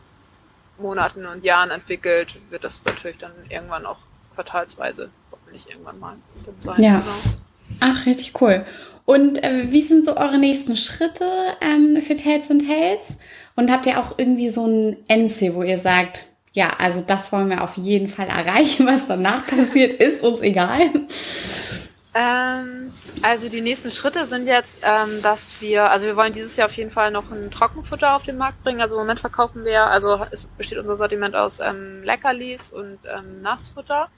[0.79, 3.99] Monaten und Jahren entwickelt, wird das natürlich dann irgendwann auch
[4.35, 6.17] quartalsweise, hoffentlich irgendwann mal
[6.61, 6.83] sein.
[6.83, 7.01] Ja.
[7.01, 7.37] Genau.
[7.81, 8.65] Ach, richtig cool.
[9.05, 11.29] Und äh, wie sind so eure nächsten Schritte
[11.61, 13.17] ähm, für Tales and Tales?
[13.57, 17.49] Und habt ihr auch irgendwie so ein Endziel, wo ihr sagt, ja, also das wollen
[17.49, 20.91] wir auf jeden Fall erreichen, was danach passiert, ist uns egal?
[22.13, 22.93] Ähm,
[23.23, 26.77] also die nächsten Schritte sind jetzt, ähm, dass wir, also wir wollen dieses Jahr auf
[26.77, 28.81] jeden Fall noch ein Trockenfutter auf den Markt bringen.
[28.81, 33.41] Also im Moment verkaufen wir, also es besteht unser Sortiment aus ähm, Leckerlis und ähm,
[33.43, 34.09] Nassfutter.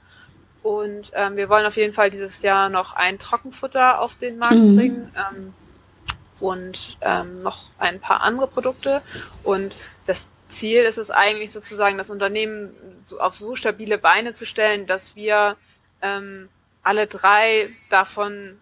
[0.63, 4.57] Und ähm, wir wollen auf jeden Fall dieses Jahr noch ein Trockenfutter auf den Markt
[4.57, 4.77] mhm.
[4.77, 5.55] bringen ähm,
[6.41, 9.03] und ähm, noch ein paar andere Produkte.
[9.43, 9.75] Und
[10.07, 12.71] das Ziel ist es eigentlich sozusagen, das Unternehmen
[13.19, 15.57] auf so stabile Beine zu stellen, dass wir
[16.01, 16.49] ähm,
[16.83, 18.59] alle drei davon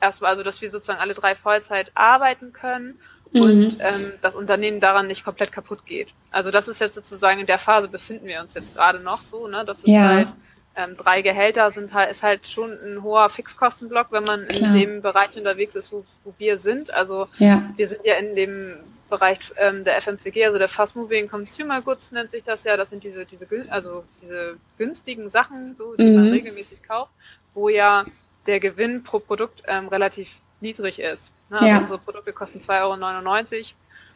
[0.00, 2.98] erstmal, also dass wir sozusagen alle drei Vollzeit arbeiten können
[3.32, 3.42] mhm.
[3.42, 6.14] und ähm, das Unternehmen daran nicht komplett kaputt geht.
[6.30, 9.46] Also das ist jetzt sozusagen in der Phase befinden wir uns jetzt gerade noch so,
[9.46, 9.64] ne?
[9.64, 10.08] Das ist ja.
[10.08, 10.28] halt
[10.76, 14.74] ähm, drei Gehälter sind halt ist halt schon ein hoher Fixkostenblock, wenn man Klar.
[14.74, 16.94] in dem Bereich unterwegs ist, wo, wo wir sind.
[16.94, 17.68] Also ja.
[17.76, 18.76] wir sind ja in dem
[19.10, 22.76] Bereich ähm, der FMCG, also der Fast Moving Consumer Goods nennt sich das ja.
[22.76, 26.14] Das sind diese diese also diese günstigen Sachen, so, die mhm.
[26.14, 27.10] man regelmäßig kauft
[27.54, 28.04] wo ja
[28.46, 31.32] der Gewinn pro Produkt ähm, relativ niedrig ist.
[31.50, 31.56] Ne?
[31.56, 31.78] Also ja.
[31.78, 33.64] unsere Produkte kosten 2,99 Euro.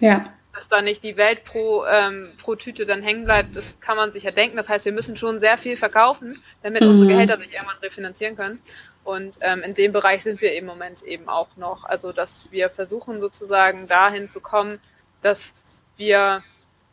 [0.00, 0.32] Ja.
[0.52, 4.10] dass da nicht die Welt pro, ähm, pro Tüte dann hängen bleibt, das kann man
[4.10, 4.56] sich ja denken.
[4.56, 6.90] Das heißt, wir müssen schon sehr viel verkaufen, damit mhm.
[6.90, 8.60] unsere Gehälter sich irgendwann refinanzieren können.
[9.04, 11.84] Und ähm, in dem Bereich sind wir im Moment eben auch noch.
[11.84, 14.80] Also, dass wir versuchen sozusagen dahin zu kommen,
[15.22, 15.54] dass
[15.96, 16.42] wir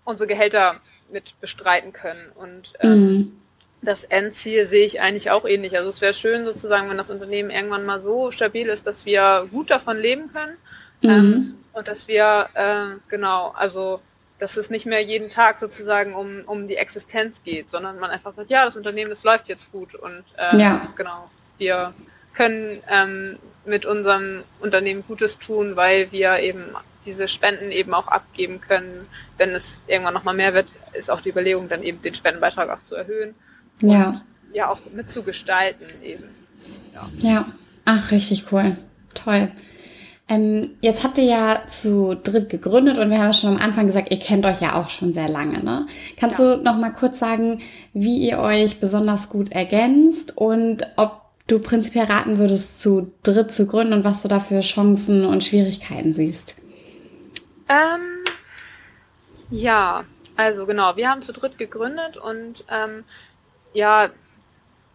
[0.04, 2.32] unsere Gehälter mit bestreiten können.
[2.36, 3.41] Und ähm, mhm.
[3.82, 5.76] Das Endziel sehe ich eigentlich auch ähnlich.
[5.76, 9.48] Also es wäre schön sozusagen, wenn das Unternehmen irgendwann mal so stabil ist, dass wir
[9.52, 10.58] gut davon leben können.
[11.02, 11.10] Mhm.
[11.10, 14.00] Ähm, und dass wir, äh, genau, also
[14.40, 18.34] dass es nicht mehr jeden Tag sozusagen um, um die Existenz geht, sondern man einfach
[18.34, 20.88] sagt, ja, das Unternehmen, das läuft jetzt gut und äh, ja.
[20.96, 21.94] genau, wir
[22.34, 28.62] können ähm, mit unserem Unternehmen Gutes tun, weil wir eben diese Spenden eben auch abgeben
[28.62, 29.08] können.
[29.38, 32.82] Wenn es irgendwann nochmal mehr wird, ist auch die Überlegung, dann eben den Spendenbeitrag auch
[32.82, 33.36] zu erhöhen.
[33.82, 34.14] Ja.
[34.54, 36.26] Ja, auch mitzugestalten eben.
[36.94, 37.10] Ja.
[37.20, 37.46] ja.
[37.86, 38.78] Ach, richtig cool.
[39.14, 39.52] Toll.
[40.32, 43.88] Ähm, jetzt habt ihr ja zu dritt gegründet und wir haben ja schon am Anfang
[43.88, 45.62] gesagt, ihr kennt euch ja auch schon sehr lange.
[45.62, 45.88] Ne?
[46.18, 46.56] Kannst ja.
[46.56, 47.62] du noch mal kurz sagen,
[47.94, 53.68] wie ihr euch besonders gut ergänzt und ob du prinzipiell raten würdest, zu dritt zu
[53.68, 56.56] gründen und was du da für Chancen und Schwierigkeiten siehst?
[57.68, 58.24] Ähm,
[59.50, 60.06] ja,
[60.38, 63.04] also genau, wir haben zu dritt gegründet und ähm,
[63.74, 64.10] ja,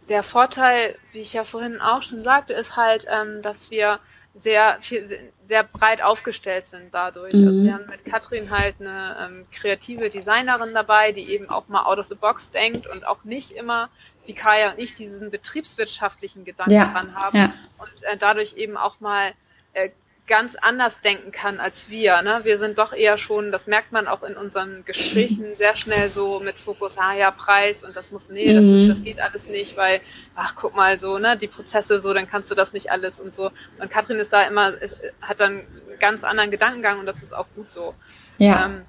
[0.08, 3.98] der Vorteil, wie ich ja vorhin auch schon sagte, ist halt, ähm, dass wir
[4.36, 7.32] sehr viel, sehr breit aufgestellt sind dadurch.
[7.32, 7.48] Mhm.
[7.48, 11.84] Also wir haben mit Katrin halt eine ähm, kreative Designerin dabei, die eben auch mal
[11.84, 13.88] out of the box denkt und auch nicht immer,
[14.26, 16.92] wie Kaya und ich, diesen betriebswirtschaftlichen Gedanken ja.
[16.92, 17.52] dran haben ja.
[17.78, 19.32] und äh, dadurch eben auch mal
[19.72, 19.88] äh,
[20.26, 22.20] ganz anders denken kann als wir.
[22.22, 22.40] Ne?
[22.42, 26.40] Wir sind doch eher schon, das merkt man auch in unseren Gesprächen, sehr schnell so
[26.40, 28.88] mit Fokus, ah ja, Preis und das muss, nee, das, mhm.
[28.88, 30.00] das geht alles nicht, weil,
[30.34, 33.34] ach, guck mal so, ne, die Prozesse so, dann kannst du das nicht alles und
[33.34, 33.50] so.
[33.80, 37.32] Und Katrin ist da immer, ist, hat dann einen ganz anderen Gedankengang und das ist
[37.32, 37.94] auch gut so.
[38.38, 38.66] Ja.
[38.66, 38.82] Ähm,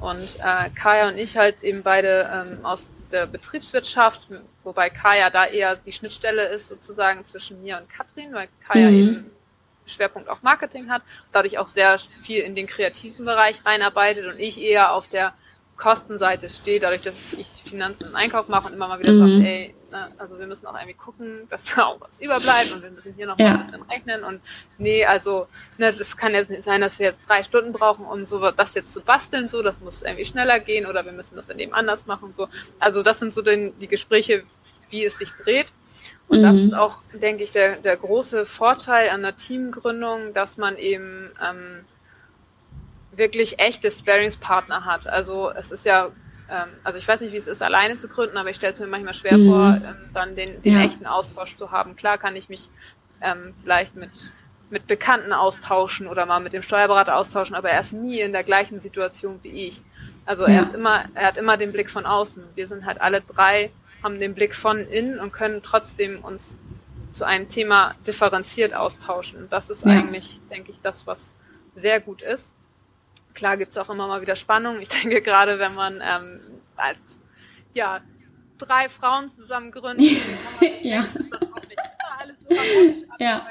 [0.00, 4.28] und äh, Kaya und ich halt eben beide ähm, aus der Betriebswirtschaft,
[4.64, 8.94] wobei Kaya da eher die Schnittstelle ist sozusagen zwischen mir und Katrin, weil Kaya mhm.
[8.94, 9.30] eben
[9.88, 14.60] Schwerpunkt auch Marketing hat, dadurch auch sehr viel in den kreativen Bereich reinarbeitet und ich
[14.60, 15.34] eher auf der
[15.78, 19.20] Kostenseite stehe, dadurch, dass ich Finanzen und Einkauf mache und immer mal wieder mhm.
[19.20, 22.82] sage, ey, ne, also wir müssen auch irgendwie gucken, dass da auch was überbleibt und
[22.82, 23.50] wir müssen hier noch ja.
[23.50, 24.40] mal ein bisschen rechnen und
[24.76, 25.46] nee, also
[25.78, 28.74] ne, das kann jetzt nicht sein, dass wir jetzt drei Stunden brauchen, um so das
[28.74, 31.72] jetzt zu basteln, so, das muss irgendwie schneller gehen oder wir müssen das dann eben
[31.72, 32.48] anders machen, so.
[32.80, 34.42] Also das sind so den, die Gespräche,
[34.90, 35.68] wie es sich dreht.
[36.28, 36.42] Und mhm.
[36.42, 41.30] das ist auch, denke ich, der, der große Vorteil an der Teamgründung, dass man eben
[41.46, 41.84] ähm,
[43.12, 45.06] wirklich echte Sparingspartner hat.
[45.06, 46.08] Also es ist ja,
[46.50, 48.80] ähm, also ich weiß nicht, wie es ist, alleine zu gründen, aber ich stelle es
[48.80, 49.48] mir manchmal schwer mhm.
[49.48, 50.84] vor, ähm, dann den, den ja.
[50.84, 51.96] echten Austausch zu haben.
[51.96, 52.68] Klar kann ich mich
[53.22, 54.10] ähm, vielleicht mit
[54.70, 58.44] mit Bekannten austauschen oder mal mit dem Steuerberater austauschen, aber er ist nie in der
[58.44, 59.82] gleichen Situation wie ich.
[60.26, 60.54] Also ja.
[60.54, 62.44] er ist immer, er hat immer den Blick von außen.
[62.54, 63.70] Wir sind halt alle drei
[64.02, 66.56] haben den Blick von innen und können trotzdem uns
[67.12, 69.42] zu einem Thema differenziert austauschen.
[69.42, 69.92] Und das ist ja.
[69.92, 71.34] eigentlich, denke ich, das, was
[71.74, 72.54] sehr gut ist.
[73.34, 74.80] Klar gibt es auch immer mal wieder Spannung.
[74.80, 76.40] Ich denke gerade, wenn man ähm,
[76.76, 77.20] als
[77.74, 78.00] ja,
[78.58, 80.20] drei Frauen zusammen gründet,
[80.82, 81.04] ja.
[81.30, 81.78] das auch nicht
[82.18, 82.36] alles
[83.00, 83.46] so ja.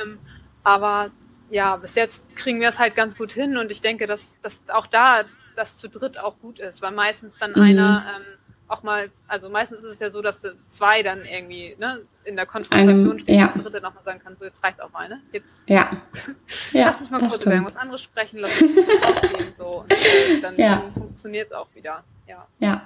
[0.00, 0.18] Ähm,
[0.64, 1.10] aber
[1.50, 4.68] ja, bis jetzt kriegen wir es halt ganz gut hin und ich denke, dass, dass
[4.70, 7.60] auch da das zu dritt auch gut ist, weil meistens dann mhm.
[7.60, 8.38] einer ähm,
[8.72, 12.46] auch mal, also meistens ist es ja so, dass zwei dann irgendwie ne, in der
[12.46, 13.46] Konfrontation stehen ja.
[13.46, 15.20] und der dritte nochmal sagen kann, so jetzt reicht auch mal, ne?
[15.32, 15.90] Jetzt ja.
[16.72, 19.82] ja lass uns mal kurz über irgendwas anderes sprechen, lass uns gehen, so.
[19.82, 20.76] Und äh, dann, ja.
[20.76, 22.02] dann funktioniert es auch wieder.
[22.26, 22.46] Ja.
[22.58, 22.82] ja.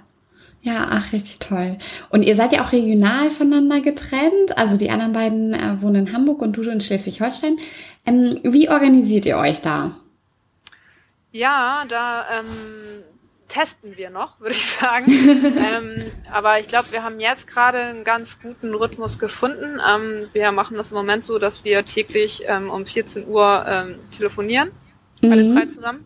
[0.62, 1.78] Ja, ach, richtig toll.
[2.08, 4.56] Und ihr seid ja auch regional voneinander getrennt.
[4.56, 7.58] Also die anderen beiden äh, wohnen in Hamburg und du in Schleswig-Holstein.
[8.04, 9.92] Ähm, wie organisiert ihr euch da?
[11.30, 12.46] Ja, da ähm,
[13.48, 15.06] testen wir noch, würde ich sagen.
[15.08, 19.80] ähm, aber ich glaube, wir haben jetzt gerade einen ganz guten Rhythmus gefunden.
[19.94, 23.98] Ähm, wir machen das im Moment so, dass wir täglich ähm, um 14 Uhr ähm,
[24.10, 24.70] telefonieren,
[25.22, 25.32] mhm.
[25.32, 26.04] alle drei zusammen,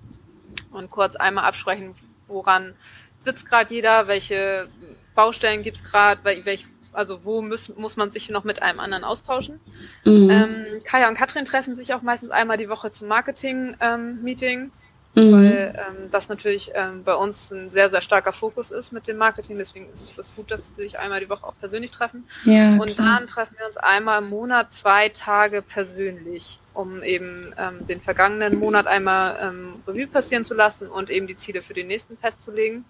[0.71, 1.95] und kurz einmal absprechen,
[2.27, 2.75] woran
[3.19, 4.67] sitzt gerade jeder, welche
[5.15, 9.61] Baustellen gibt's gerade, welch, also wo muss, muss man sich noch mit einem anderen austauschen.
[10.05, 10.31] Mhm.
[10.31, 14.71] Ähm, Kaya und Katrin treffen sich auch meistens einmal die Woche zum Marketing-Meeting.
[15.15, 15.33] Mhm.
[15.33, 19.17] Weil ähm, das natürlich ähm, bei uns ein sehr, sehr starker Fokus ist mit dem
[19.17, 19.59] Marketing.
[19.59, 22.29] Deswegen ist es gut, dass sie sich einmal die Woche auch persönlich treffen.
[22.45, 23.19] Ja, und klar.
[23.19, 28.59] dann treffen wir uns einmal im Monat zwei Tage persönlich, um eben ähm, den vergangenen
[28.59, 32.85] Monat einmal ähm, Revue passieren zu lassen und eben die Ziele für den nächsten festzulegen.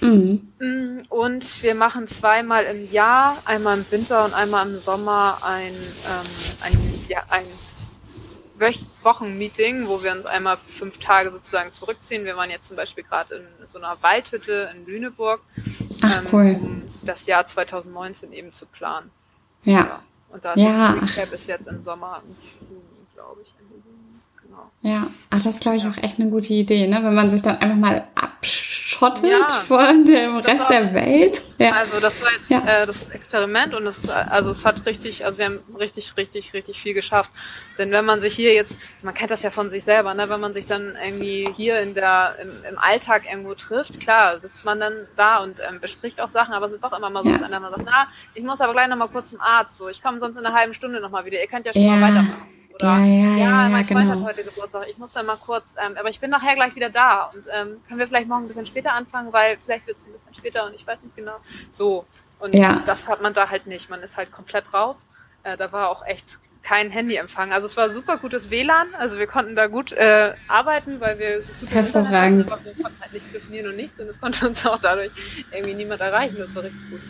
[0.00, 0.48] Mhm.
[0.60, 5.74] Mm, und wir machen zweimal im Jahr, einmal im Winter und einmal im Sommer, ein,
[5.74, 6.26] ähm,
[6.62, 7.44] ein, ja, ein
[9.02, 12.24] Wochenmeeting, wo wir uns einmal für fünf Tage sozusagen zurückziehen.
[12.24, 15.40] Wir waren jetzt zum Beispiel gerade in so einer Waldhütte in Lüneburg,
[16.02, 16.46] Ach, cool.
[16.46, 19.10] ähm, um das Jahr 2019 eben zu planen.
[19.64, 19.72] Ja.
[19.72, 20.02] ja.
[20.30, 20.90] Und da ist ja.
[20.92, 23.54] Recap ist jetzt im Sommer, im Juni, glaube ich.
[24.82, 27.00] Ja, Ach, das ist, glaube ich, auch echt eine gute Idee, ne?
[27.02, 31.42] wenn man sich dann einfach mal abschottet ja, von dem Rest war, der Welt.
[31.58, 31.72] Ja.
[31.72, 32.62] Also das war jetzt ja.
[32.64, 36.80] äh, das Experiment und es, also es hat richtig, also wir haben richtig, richtig, richtig
[36.80, 37.32] viel geschafft.
[37.76, 40.28] Denn wenn man sich hier jetzt, man kennt das ja von sich selber, ne?
[40.28, 44.64] wenn man sich dann irgendwie hier in der, im, im Alltag irgendwo trifft, klar, sitzt
[44.64, 47.42] man dann da und ähm, bespricht auch Sachen, aber sind doch immer mal so, dass
[47.42, 50.36] einer sagt, na, ich muss aber gleich nochmal kurz zum Arzt, so, ich komme sonst
[50.36, 52.57] in einer halben Stunde nochmal wieder, ihr könnt ja schon mal weitermachen.
[52.80, 54.20] Oder, ja, ja, ja, mein Freund genau.
[54.20, 56.90] hat heute Geburtstag, ich muss dann mal kurz, ähm, aber ich bin nachher gleich wieder
[56.90, 60.04] da und ähm, können wir vielleicht morgen ein bisschen später anfangen, weil vielleicht wird es
[60.04, 61.36] ein bisschen später und ich weiß nicht genau.
[61.72, 62.06] So,
[62.38, 62.82] und ja.
[62.86, 63.90] das hat man da halt nicht.
[63.90, 65.06] Man ist halt komplett raus.
[65.42, 67.52] Äh, da war auch echt kein Handyempfang.
[67.52, 71.40] Also es war super gutes WLAN, also wir konnten da gut äh, arbeiten, weil wir
[71.40, 72.50] so gut Hervorragend.
[72.50, 75.10] Hatten, wir konnten halt nicht telefonieren und nichts und es konnte uns auch dadurch
[75.50, 76.36] irgendwie niemand erreichen.
[76.38, 77.00] Das war richtig gut.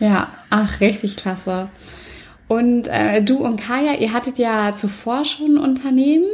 [0.00, 1.68] Ja, ach, richtig klasse.
[2.46, 6.26] Und äh, du und Kaya, ihr hattet ja zuvor schon ein Unternehmen.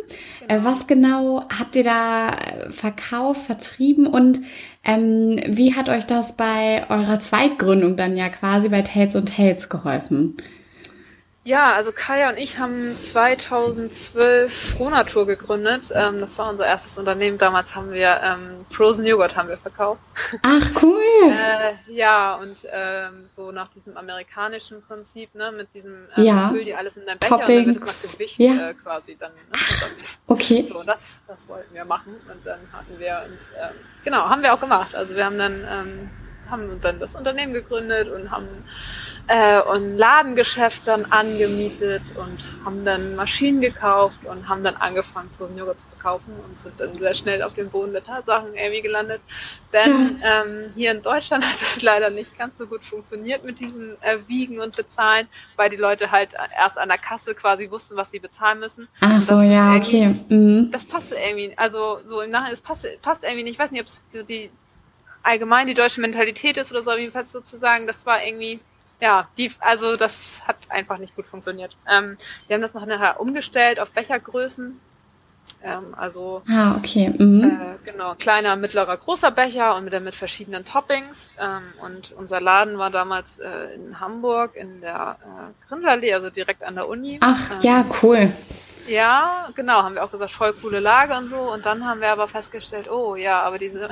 [0.48, 0.60] Äh, genau.
[0.60, 2.36] Äh, was genau habt ihr da
[2.70, 4.40] verkauft, vertrieben und
[4.84, 9.68] ähm, wie hat euch das bei eurer Zweitgründung dann ja quasi bei Tales und Tales
[9.68, 10.36] geholfen?
[11.42, 15.90] Ja, also Kaya und ich haben 2012 Fronatur gegründet.
[15.94, 17.38] Ähm, das war unser erstes Unternehmen.
[17.38, 20.02] Damals haben wir ähm, Frozen Joghurt haben wir verkauft.
[20.42, 21.00] Ach cool.
[21.32, 26.48] äh, ja, und ähm, so nach diesem amerikanischen Prinzip, ne, mit diesem ähm, ja.
[26.48, 27.68] Füll dir alles in dein Becher Toppings.
[27.68, 28.68] und dann wird es nach Gewicht ja.
[28.68, 29.32] äh, quasi dann.
[29.32, 29.58] Ne?
[29.80, 30.62] Das, okay.
[30.62, 34.52] So, das, das wollten wir machen und dann hatten wir uns, ähm, genau, haben wir
[34.52, 34.94] auch gemacht.
[34.94, 36.10] Also wir haben dann ähm,
[36.50, 38.48] haben dann das Unternehmen gegründet und haben
[39.26, 45.56] äh, ein Ladengeschäft dann angemietet und haben dann Maschinen gekauft und haben dann angefangen, Frozen
[45.58, 49.20] Joghurt zu verkaufen und sind dann sehr schnell auf den Boden der Tatsachen irgendwie gelandet.
[49.72, 53.96] Denn ähm, hier in Deutschland hat es leider nicht ganz so gut funktioniert mit diesem
[54.00, 58.10] äh, Wiegen und Bezahlen, weil die Leute halt erst an der Kasse quasi wussten, was
[58.10, 58.88] sie bezahlen müssen.
[59.00, 60.14] Ach so, ja, okay.
[60.28, 60.70] Mhm.
[60.70, 63.52] Das passte irgendwie, also so im Nachhinein, es passt, passt irgendwie nicht.
[63.54, 64.50] Ich weiß nicht, ob es die
[65.22, 68.60] allgemein die deutsche Mentalität ist oder so, jedenfalls sozusagen, das war irgendwie,
[69.00, 71.76] ja, die, also das hat einfach nicht gut funktioniert.
[71.90, 74.78] Ähm, wir haben das nachher umgestellt auf Bechergrößen.
[75.62, 77.12] Ähm, also ah, okay.
[77.18, 77.44] Mhm.
[77.44, 81.30] Äh, genau, kleiner, mittlerer, großer Becher und mit, mit verschiedenen Toppings.
[81.38, 86.62] Ähm, und unser Laden war damals äh, in Hamburg in der äh, Grindallee, also direkt
[86.62, 87.18] an der Uni.
[87.20, 88.32] Ach, ähm, ja, cool.
[88.86, 91.52] Ja, genau, haben wir auch gesagt, voll coole Lage und so.
[91.52, 93.90] Und dann haben wir aber festgestellt, oh ja, aber diese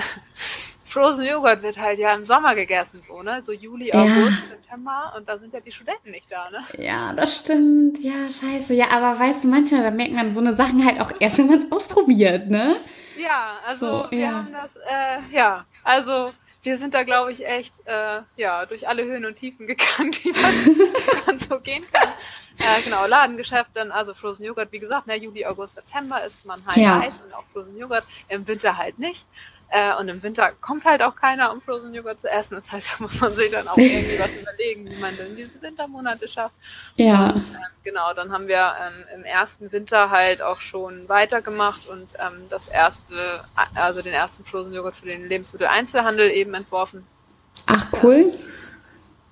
[0.98, 3.40] Frozen Joghurt wird halt ja im Sommer gegessen, so, ne?
[3.44, 4.48] So Juli, August, ja.
[4.48, 6.58] September und da sind ja die Studenten nicht da, ne?
[6.76, 8.00] Ja, das stimmt.
[8.00, 8.74] Ja, scheiße.
[8.74, 11.46] Ja, aber weißt du, manchmal, da merkt man so eine Sachen halt auch erst, wenn
[11.46, 12.76] man es ausprobiert, ne?
[13.16, 14.32] Ja, also so, wir ja.
[14.32, 16.32] haben das, äh, ja, also
[16.64, 20.32] wir sind da, glaube ich, echt äh, ja, durch alle Höhen und Tiefen gegangen, die
[20.32, 22.08] man, so gehen kann.
[22.58, 26.60] Äh, genau, Ladengeschäft, dann also Frozen Joghurt, wie gesagt, ne, Juli, August, September isst man
[26.66, 26.98] halt ja.
[26.98, 29.26] Eis und auch Frozen Joghurt, im Winter halt nicht.
[29.70, 32.54] Äh, und im Winter kommt halt auch keiner, um Frozen Joghurt zu essen.
[32.54, 35.60] Das heißt, da muss man sich dann auch irgendwie was überlegen, wie man denn diese
[35.60, 36.54] Wintermonate schafft.
[36.96, 37.30] Ja.
[37.30, 42.14] Und, äh, genau, dann haben wir ähm, im ersten Winter halt auch schon weitergemacht und
[42.18, 43.14] ähm, das erste,
[43.74, 47.06] also den ersten Frozen Joghurt für den Lebensmitteleinzelhandel eben entworfen.
[47.66, 48.32] Ach, cool.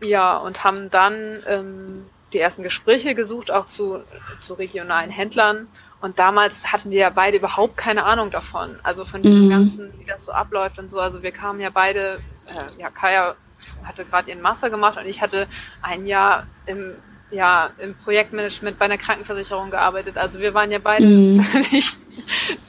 [0.02, 4.02] Ja, und haben dann ähm, die ersten Gespräche gesucht, auch zu,
[4.40, 5.68] zu regionalen Händlern
[6.06, 8.78] und damals hatten wir ja beide überhaupt keine Ahnung davon.
[8.84, 9.50] Also von dem mhm.
[9.50, 11.00] Ganzen, wie das so abläuft und so.
[11.00, 13.34] Also wir kamen ja beide, äh, ja, Kaya
[13.82, 15.48] hatte gerade ihren Master gemacht und ich hatte
[15.82, 16.94] ein Jahr im,
[17.32, 20.16] ja, im Projektmanagement bei einer Krankenversicherung gearbeitet.
[20.16, 21.42] Also wir waren ja beide mhm.
[21.52, 21.96] völlig,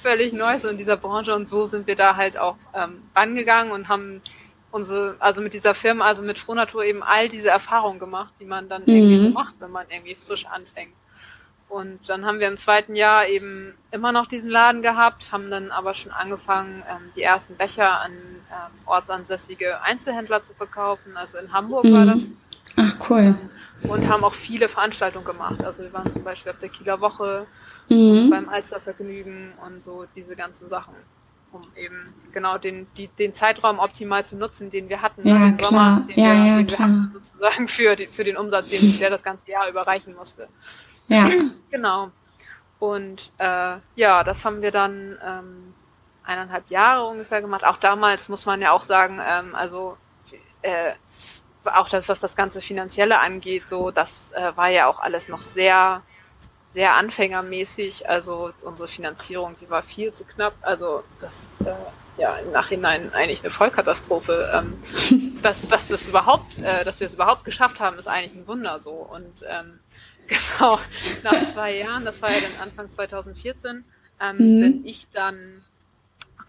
[0.01, 3.71] völlig neu so in dieser Branche und so sind wir da halt auch ähm, rangegangen
[3.71, 4.23] und haben
[4.71, 8.67] unsere, also mit dieser Firma, also mit Fronatur eben all diese Erfahrungen gemacht, die man
[8.67, 8.95] dann mhm.
[8.95, 10.93] irgendwie so macht, wenn man irgendwie frisch anfängt.
[11.69, 15.71] Und dann haben wir im zweiten Jahr eben immer noch diesen Laden gehabt, haben dann
[15.71, 21.17] aber schon angefangen, ähm, die ersten Becher an ähm, ortsansässige Einzelhändler zu verkaufen.
[21.17, 21.93] Also in Hamburg mhm.
[21.93, 22.27] war das.
[22.77, 23.35] Ach cool.
[23.83, 25.63] Ähm, und haben auch viele Veranstaltungen gemacht.
[25.63, 27.47] Also wir waren zum Beispiel auf der Kieler Woche,
[27.89, 28.29] mhm.
[28.29, 30.93] beim Alstervergnügen und so diese ganzen Sachen,
[31.51, 35.57] um eben genau den, die, den Zeitraum optimal zu nutzen, den wir hatten, ja, den
[35.57, 35.69] klar.
[35.69, 38.97] Sommer, den, ja, wir, ja, den wir hatten, sozusagen für, die, für den Umsatz, den
[38.99, 40.47] der das ganze Jahr überreichen musste.
[41.07, 41.29] Ja.
[41.69, 42.11] Genau.
[42.79, 45.73] Und äh, ja, das haben wir dann ähm,
[46.23, 47.65] eineinhalb Jahre ungefähr gemacht.
[47.65, 49.97] Auch damals muss man ja auch sagen, ähm, also
[50.61, 50.93] äh,
[51.65, 55.41] auch das, was das ganze Finanzielle angeht, so, das äh, war ja auch alles noch
[55.41, 56.03] sehr,
[56.69, 58.09] sehr anfängermäßig.
[58.09, 60.53] Also unsere Finanzierung, die war viel zu knapp.
[60.61, 64.51] Also das äh, ja im Nachhinein eigentlich eine Vollkatastrophe.
[64.53, 68.47] Ähm, dass, dass das überhaupt, äh, dass wir es überhaupt geschafft haben, ist eigentlich ein
[68.47, 68.91] Wunder so.
[68.91, 69.79] Und ähm,
[70.57, 70.79] genau,
[71.23, 73.83] nach zwei Jahren, das war ja dann Anfang 2014,
[74.19, 74.61] ähm, mhm.
[74.61, 75.63] bin ich dann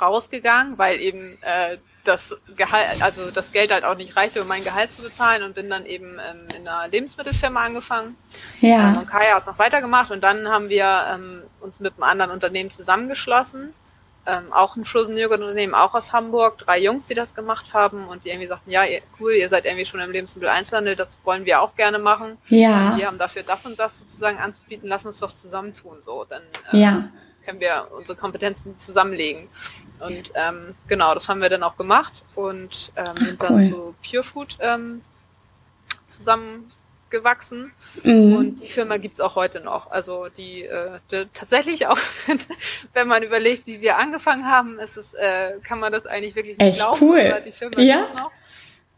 [0.00, 4.64] rausgegangen, weil eben äh, das Gehalt, also das Geld halt auch nicht reichte, um mein
[4.64, 8.16] Gehalt zu bezahlen und bin dann eben ähm, in einer Lebensmittelfirma angefangen.
[8.60, 8.90] Ja.
[8.90, 12.04] Ähm, und Kaya hat es noch weitergemacht und dann haben wir ähm, uns mit einem
[12.04, 13.74] anderen Unternehmen zusammengeschlossen.
[14.28, 18.06] Ähm, auch ein Frozen Joghurt Unternehmen, auch aus Hamburg, drei Jungs, die das gemacht haben
[18.06, 18.82] und die irgendwie sagten, ja,
[19.18, 22.36] cool, ihr seid irgendwie schon im Lebensmittel Einzelhandel, das wollen wir auch gerne machen.
[22.48, 22.96] Ja.
[22.96, 26.26] wir haben dafür das und das sozusagen anzubieten, lass uns doch zusammentun, so.
[26.28, 27.08] Dann, ähm, ja
[27.48, 29.48] können wir unsere Kompetenzen zusammenlegen.
[30.00, 33.68] Und ähm, genau, das haben wir dann auch gemacht und ähm, Ach, sind dann cool.
[33.70, 35.00] zu Pure Food ähm,
[37.08, 37.72] zusammengewachsen.
[38.04, 38.36] Mhm.
[38.36, 39.90] Und die Firma gibt's auch heute noch.
[39.90, 41.98] Also die, äh, die tatsächlich auch,
[42.92, 46.58] wenn man überlegt, wie wir angefangen haben, ist es, äh, kann man das eigentlich wirklich
[46.58, 47.00] nicht Echt glauben.
[47.00, 47.20] Cool.
[47.30, 47.98] Aber die Firma ja?
[47.98, 48.30] gibt's noch.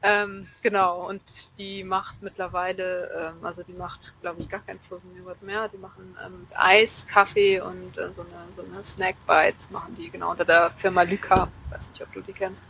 [0.03, 1.21] Ähm, genau, und
[1.59, 5.69] die macht mittlerweile, ähm, also die macht, glaube ich, gar kein Frozen Joghurt mehr.
[5.69, 10.09] Die machen ähm, Eis, Kaffee und äh, so eine, so eine Snack Bites machen die
[10.09, 11.49] genau unter der Firma Lyca.
[11.67, 12.65] Ich weiß nicht, ob du die kennst.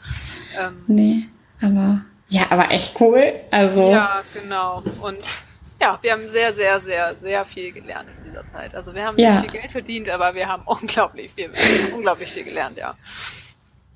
[0.58, 1.28] Ähm, nee,
[1.60, 3.34] aber ja, aber echt cool.
[3.50, 4.82] Also ja, genau.
[5.00, 5.18] Und
[5.80, 8.74] ja, wir haben sehr, sehr, sehr, sehr viel gelernt in dieser Zeit.
[8.74, 9.40] Also wir haben ja.
[9.40, 11.50] nicht viel Geld verdient, aber wir haben unglaublich viel,
[11.94, 12.94] unglaublich viel gelernt, ja.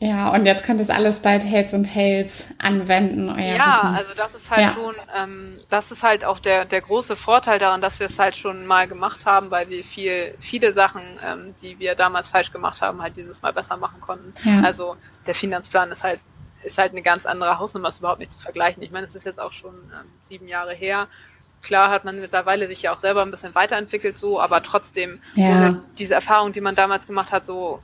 [0.01, 3.31] Ja, und jetzt könnt ihr es alles bei Tales und Tales anwenden.
[3.31, 3.97] Euer ja, Wissen.
[3.97, 4.73] also das ist halt ja.
[4.73, 8.35] schon, ähm, das ist halt auch der, der große Vorteil daran, dass wir es halt
[8.35, 12.83] schon mal gemacht haben, weil wir viel, viele Sachen, ähm, die wir damals falsch gemacht
[12.83, 14.35] haben, halt dieses Mal besser machen konnten.
[14.45, 14.61] Ja.
[14.63, 16.21] Also der Finanzplan ist halt,
[16.65, 18.83] ist halt eine ganz andere Hausnummer, ist überhaupt nicht zu vergleichen.
[18.83, 21.09] Ich meine, es ist jetzt auch schon ähm, sieben Jahre her.
[21.63, 25.81] Klar hat man mittlerweile sich ja auch selber ein bisschen weiterentwickelt so, aber trotzdem ja.
[25.99, 27.81] diese Erfahrung, die man damals gemacht hat, so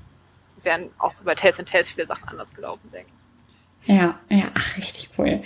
[0.63, 3.11] wären auch über Tales and Tales viele Sachen anders gelaufen, denke
[3.83, 3.89] ich.
[3.89, 5.43] Ja, ja, ach, richtig cool.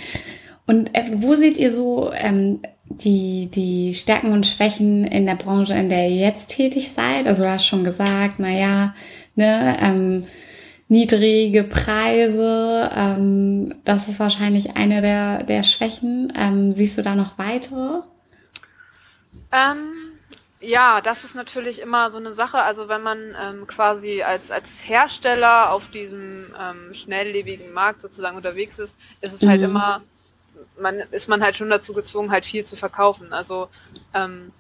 [0.66, 5.74] Und äh, wo seht ihr so ähm, die, die Stärken und Schwächen in der Branche,
[5.74, 7.26] in der ihr jetzt tätig seid?
[7.26, 8.94] Also du hast schon gesagt, naja,
[9.36, 10.26] ne, ähm,
[10.88, 16.32] niedrige Preise, ähm, das ist wahrscheinlich eine der, der Schwächen.
[16.36, 18.02] Ähm, siehst du da noch weitere?
[19.50, 19.92] Ähm,
[20.60, 22.58] ja, das ist natürlich immer so eine Sache.
[22.62, 28.78] Also wenn man ähm, quasi als, als Hersteller auf diesem ähm, schnelllebigen Markt sozusagen unterwegs
[28.78, 29.64] ist, ist es halt mhm.
[29.64, 30.02] halt immer,
[30.80, 33.32] man ist man halt schon dazu gezwungen, halt viel zu verkaufen.
[33.32, 33.68] Also
[34.14, 34.52] ähm,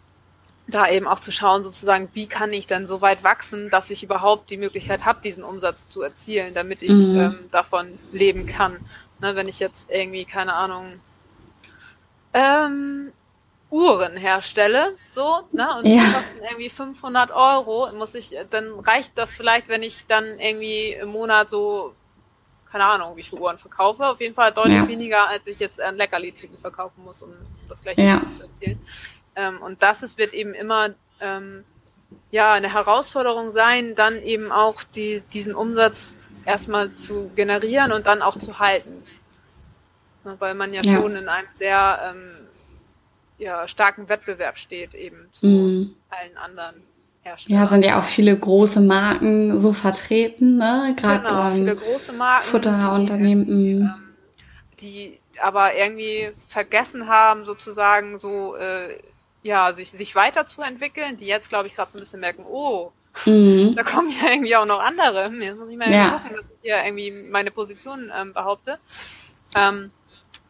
[0.66, 4.02] da eben auch zu schauen, sozusagen, wie kann ich dann so weit wachsen, dass ich
[4.02, 7.20] überhaupt die Möglichkeit habe, diesen Umsatz zu erzielen, damit ich mhm.
[7.20, 8.78] ähm, davon leben kann.
[9.20, 11.00] Ne, wenn ich jetzt irgendwie, keine Ahnung,
[12.32, 13.12] ähm,
[13.70, 16.02] Uhren herstelle, so, ne, und ja.
[16.02, 20.92] die kosten irgendwie 500 Euro, muss ich, dann reicht das vielleicht, wenn ich dann irgendwie
[20.92, 21.94] im Monat so,
[22.70, 24.88] keine Ahnung, wie viele Uhren verkaufe, auf jeden Fall deutlich ja.
[24.88, 27.32] weniger, als ich jetzt ein Leckerli-Tüten verkaufen muss, um
[27.68, 28.22] das gleiche ja.
[28.26, 28.80] zu erzielen.
[29.36, 31.64] Ähm, und das ist, wird eben immer, ähm,
[32.30, 36.14] ja, eine Herausforderung sein, dann eben auch die, diesen Umsatz
[36.46, 39.02] erstmal zu generieren und dann auch zu halten.
[40.24, 42.46] Ne, weil man ja, ja, schon in einem sehr ähm,
[43.38, 45.96] ja, starken Wettbewerb steht eben zu mm.
[46.08, 46.76] allen anderen
[47.22, 47.60] Herstellern.
[47.60, 50.94] Ja, sind ja auch viele große Marken so vertreten, ne?
[50.96, 53.46] Gerade genau, ähm, viele große Marken, Futterunternehmen.
[53.46, 54.14] Die, ähm,
[54.80, 58.98] die aber irgendwie vergessen haben, sozusagen so äh,
[59.44, 62.90] ja, sich, sich weiterzuentwickeln, die jetzt, glaube ich, gerade so ein bisschen merken, oh,
[63.26, 63.74] mhm.
[63.76, 65.30] da kommen ja irgendwie auch noch andere.
[65.32, 66.18] Jetzt muss ich mal ja.
[66.18, 68.78] gucken, dass ich hier irgendwie meine Position ähm, behaupte.
[69.54, 69.92] Ähm,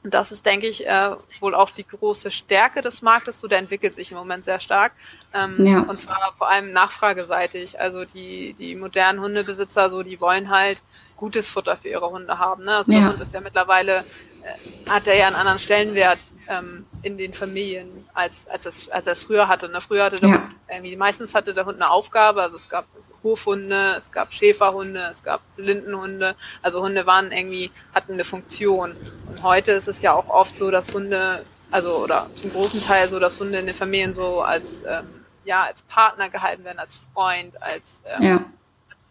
[0.05, 3.41] und das ist, denke ich, äh, wohl auch die große Stärke des Marktes.
[3.41, 4.93] So, der entwickelt sich im Moment sehr stark.
[5.33, 5.81] Ähm, ja.
[5.81, 7.81] Und zwar vor allem nachfrageseitig.
[7.81, 10.83] Also die, die modernen Hundebesitzer, so, die wollen halt
[11.17, 12.65] gutes Futter für ihre Hunde haben.
[12.65, 12.77] Ne?
[12.77, 13.01] Also ja.
[13.01, 14.05] der Hund ist ja mittlerweile,
[14.43, 16.19] äh, hat er ja einen anderen Stellenwert
[16.51, 19.71] ähm, in den Familien, als, als, es, als er es früher hatte.
[19.71, 19.81] Ne?
[19.81, 20.35] Früher hatte der ja.
[20.43, 22.85] Hund, irgendwie, meistens hatte der Hund eine Aufgabe, also es gab
[23.25, 26.37] Hofhunde, es gab Schäferhunde, es gab Blindenhunde.
[26.63, 28.97] Also Hunde waren irgendwie, hatten eine Funktion.
[29.29, 33.09] Und heute ist es ja auch oft so, dass Hunde, also oder zum großen Teil
[33.09, 37.01] so, dass Hunde in den Familien so als ähm, ja als Partner gehalten werden, als
[37.13, 38.45] Freund, als, ähm, ja.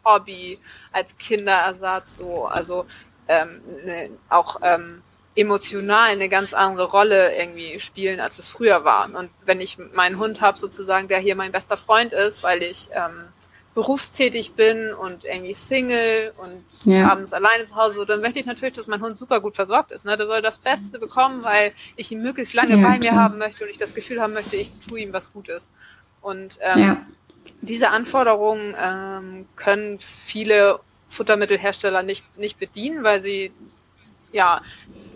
[0.06, 0.60] Hobby,
[0.92, 2.86] als Kinderersatz, so also
[3.28, 5.02] ähm, ne, auch ähm,
[5.36, 9.10] emotional eine ganz andere Rolle irgendwie spielen, als es früher war.
[9.14, 12.90] Und wenn ich meinen Hund habe, sozusagen, der hier mein bester Freund ist, weil ich
[12.94, 13.30] ähm,
[13.74, 17.10] berufstätig bin und irgendwie Single und ja.
[17.10, 20.06] abends alleine zu Hause, dann möchte ich natürlich, dass mein Hund super gut versorgt ist.
[20.06, 20.16] Ne?
[20.16, 23.64] Der soll das Beste bekommen, weil ich ihn möglichst lange ja, bei mir haben möchte
[23.64, 25.70] und ich das Gefühl haben möchte, ich tue ihm was Gutes.
[26.22, 27.06] Und ähm, ja.
[27.62, 33.52] diese Anforderungen ähm, können viele Futtermittelhersteller nicht, nicht bedienen, weil sie
[34.34, 34.62] ja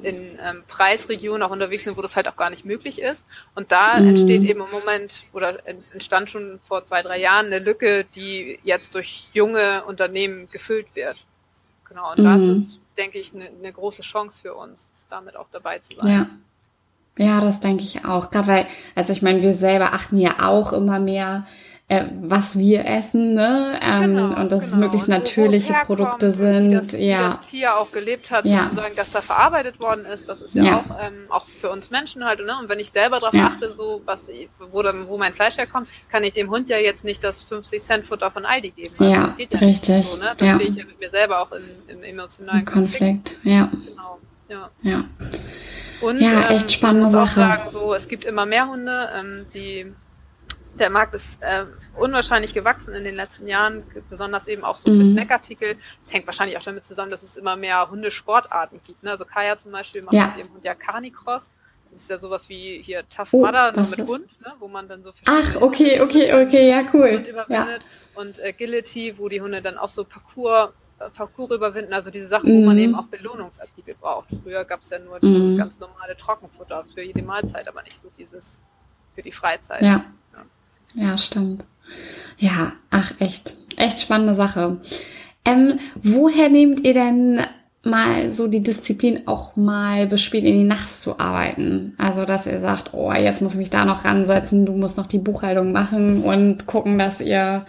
[0.03, 3.27] in ähm, Preisregionen auch unterwegs sind, wo das halt auch gar nicht möglich ist.
[3.55, 4.09] Und da mhm.
[4.09, 8.95] entsteht eben im Moment oder entstand schon vor zwei, drei Jahren eine Lücke, die jetzt
[8.95, 11.25] durch junge Unternehmen gefüllt wird.
[11.89, 12.23] Genau, und mhm.
[12.23, 16.11] das ist, denke ich, eine, eine große Chance für uns, damit auch dabei zu sein.
[16.11, 16.29] Ja.
[17.19, 18.29] Ja, das denke ich auch.
[18.29, 21.47] Gerade weil, also ich meine, wir selber achten ja auch immer mehr
[21.89, 23.79] äh, was wir essen, ne?
[23.81, 24.73] Ähm, genau, und dass genau.
[24.73, 26.71] es möglichst natürliche Produkte sind.
[26.71, 26.99] Wie das, ja.
[26.99, 28.63] wie das Tier auch gelebt hat, ja.
[28.63, 30.27] sozusagen, dass da verarbeitet worden ist.
[30.27, 30.77] Das ist ja, ja.
[30.79, 32.57] auch, ähm, auch für uns Menschen halt, ne?
[32.59, 34.29] Und wenn ich selber darauf achte, so was
[34.71, 37.81] wo dann, wo mein Fleisch herkommt, kann ich dem Hund ja jetzt nicht das 50
[37.81, 38.93] Cent Futter von Aldi geben.
[38.99, 40.05] Also ja, das geht ja richtig.
[40.07, 40.33] So, ne?
[40.35, 40.55] Da ja.
[40.55, 42.99] stehe ich ja mit mir selber auch in, im emotionalen Konflikt.
[42.99, 43.45] Konflikt.
[43.45, 43.71] Ja.
[43.87, 44.19] Genau.
[44.49, 44.69] Ja.
[44.81, 45.05] ja.
[46.01, 47.41] Und ja, echt spannende ähm, muss Sache.
[47.41, 49.93] auch sagen, so, es gibt immer mehr Hunde, ähm, die
[50.79, 51.65] der Markt ist äh,
[51.95, 55.11] unwahrscheinlich gewachsen in den letzten Jahren, besonders eben auch so für mhm.
[55.13, 55.75] Snackartikel.
[56.01, 59.03] Das hängt wahrscheinlich auch damit zusammen, dass es immer mehr Hundesportarten gibt.
[59.03, 59.11] Ne?
[59.11, 60.27] Also Kaya zum Beispiel macht ja.
[60.27, 61.51] mit ihrem Hund ja Carnicross.
[61.91, 64.07] Das ist ja sowas wie hier Tough oh, Mudder, nur mit?
[64.07, 64.53] Hund, ne?
[64.59, 67.25] wo man dann so Ach, okay, okay, okay, ja, cool.
[67.47, 67.67] Ja.
[68.15, 72.27] Und äh, Agility, wo die Hunde dann auch so Parcours äh, Parcours überwinden, also diese
[72.27, 72.61] Sachen, mhm.
[72.61, 72.83] wo man mhm.
[72.83, 74.29] eben auch Belohnungsartikel braucht.
[74.43, 75.35] Früher gab es ja nur mhm.
[75.35, 78.59] dieses ganz normale Trockenfutter für jede Mahlzeit, aber nicht so dieses
[79.15, 79.81] für die Freizeit.
[79.81, 80.05] Ja.
[80.97, 81.63] Ja, stimmt.
[82.37, 83.53] Ja, ach, echt.
[83.77, 84.77] Echt spannende Sache.
[85.45, 87.41] Ähm, woher nehmt ihr denn
[87.83, 91.93] mal so die Disziplin auch mal bis spät in die Nacht zu arbeiten?
[91.97, 95.07] Also, dass ihr sagt, oh, jetzt muss ich mich da noch ransetzen, du musst noch
[95.07, 97.65] die Buchhaltung machen und gucken, dass ihr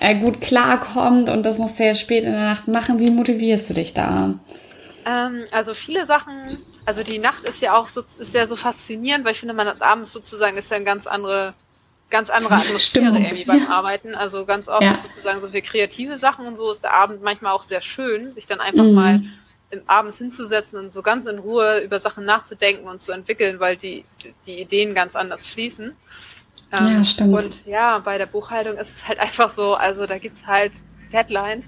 [0.00, 2.98] äh, gut klarkommt und das musst du jetzt spät in der Nacht machen.
[2.98, 4.34] Wie motivierst du dich da?
[5.06, 9.24] Ähm, also viele Sachen, also die Nacht ist ja auch so, ist ja so faszinierend,
[9.24, 11.54] weil ich finde, man hat abends sozusagen ist ja eine ganz andere
[12.14, 13.70] ganz andere Atmosphäre irgendwie beim ja.
[13.70, 14.14] Arbeiten.
[14.14, 14.94] Also ganz oft ja.
[14.94, 18.46] sozusagen so für kreative Sachen und so ist der Abend manchmal auch sehr schön, sich
[18.46, 18.94] dann einfach mhm.
[18.94, 19.22] mal
[19.88, 24.04] abends hinzusetzen und so ganz in Ruhe über Sachen nachzudenken und zu entwickeln, weil die,
[24.46, 25.96] die Ideen ganz anders fließen.
[26.70, 27.34] Ähm, ja, stimmt.
[27.34, 30.70] Und ja, bei der Buchhaltung ist es halt einfach so, also da gibt's halt
[31.12, 31.64] Deadlines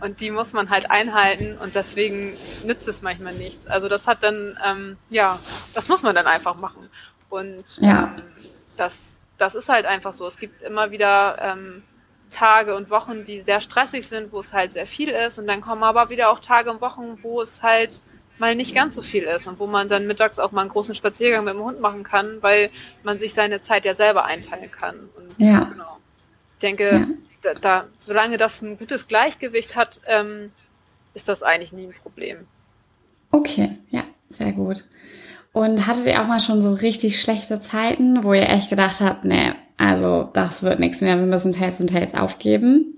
[0.00, 3.66] und die muss man halt einhalten und deswegen nützt es manchmal nichts.
[3.66, 5.38] Also das hat dann, ähm, ja,
[5.74, 6.88] das muss man dann einfach machen.
[7.28, 8.14] Und ja.
[8.16, 8.22] ähm,
[8.78, 10.26] das das ist halt einfach so.
[10.26, 11.82] Es gibt immer wieder ähm,
[12.30, 15.38] Tage und Wochen, die sehr stressig sind, wo es halt sehr viel ist.
[15.38, 18.02] Und dann kommen aber wieder auch Tage und Wochen, wo es halt
[18.38, 20.94] mal nicht ganz so viel ist und wo man dann mittags auch mal einen großen
[20.94, 22.70] Spaziergang mit dem Hund machen kann, weil
[23.02, 25.08] man sich seine Zeit ja selber einteilen kann.
[25.16, 25.64] Und ja.
[25.64, 25.98] genau.
[26.54, 27.06] Ich denke, ja.
[27.42, 30.52] da, da, solange das ein gutes Gleichgewicht hat, ähm,
[31.14, 32.46] ist das eigentlich nie ein Problem.
[33.30, 34.84] Okay, ja, sehr gut.
[35.52, 39.24] Und hattet ihr auch mal schon so richtig schlechte Zeiten, wo ihr echt gedacht habt,
[39.24, 42.94] nee, also das wird nichts mehr, wir müssen Tales und Tales aufgeben?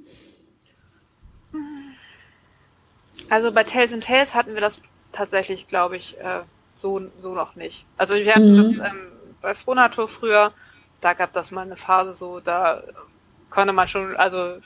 [3.30, 4.80] Also bei Tales and Tales hatten wir das
[5.12, 6.40] tatsächlich, glaube ich, äh,
[6.76, 7.86] so, so noch nicht.
[7.96, 8.78] Also wir hatten mhm.
[8.78, 9.07] das ähm,
[9.40, 10.53] bei Fronatur früher,
[11.00, 12.82] da gab das mal eine Phase so, da
[13.48, 14.57] konnte man schon, also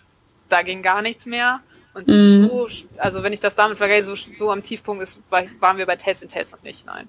[0.48, 1.60] da ging gar nichts mehr.
[1.94, 2.48] Und mhm.
[2.48, 2.66] so,
[2.98, 6.22] also wenn ich das damit vergleiche, so, so am Tiefpunkt ist, waren wir bei Tales
[6.22, 7.08] and Tales noch nicht, nein.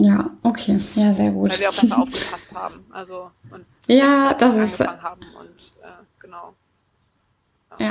[0.00, 1.50] Ja, okay, ja, sehr gut.
[1.50, 2.84] Weil wir auch einfach aufgepasst haben.
[2.90, 5.88] Also und ja, das ist haben und äh,
[6.20, 6.54] genau.
[7.80, 7.84] Ja.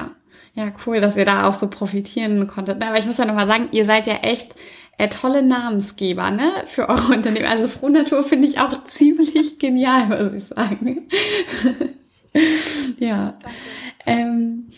[0.56, 0.66] ja.
[0.66, 2.82] ja, cool, dass ihr da auch so profitieren konntet.
[2.82, 4.56] Aber ich muss ja nochmal sagen, ihr seid ja echt
[4.98, 7.46] äh, tolle Namensgeber, ne, für eure Unternehmen.
[7.46, 11.10] Also Frohnatur finde ich auch ziemlich genial, muss ich sagen.
[13.00, 13.38] ja.
[14.06, 14.70] Ähm,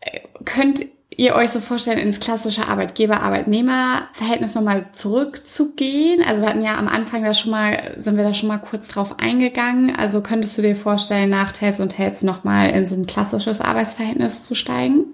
[0.00, 0.86] äh, könnt
[1.16, 6.22] ihr euch so vorstellen, ins klassische Arbeitgeber-Arbeitnehmer-Verhältnis nochmal zurückzugehen?
[6.22, 8.88] Also wir hatten ja am Anfang da schon mal, sind wir da schon mal kurz
[8.88, 9.94] drauf eingegangen.
[9.96, 14.44] Also könntest du dir vorstellen, nach Tales und Tales nochmal in so ein klassisches Arbeitsverhältnis
[14.44, 15.06] zu steigen?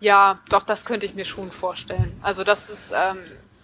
[0.00, 2.12] Ja, doch, das könnte ich mir schon vorstellen.
[2.22, 3.18] Also das ist, ähm,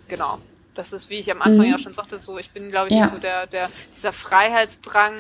[0.09, 0.38] genau,
[0.74, 1.72] das ist, wie ich am Anfang mhm.
[1.72, 3.11] ja schon sagte, so, ich bin, glaube ich, ja.
[3.11, 5.12] so der, der, dieser Freiheitsdrang,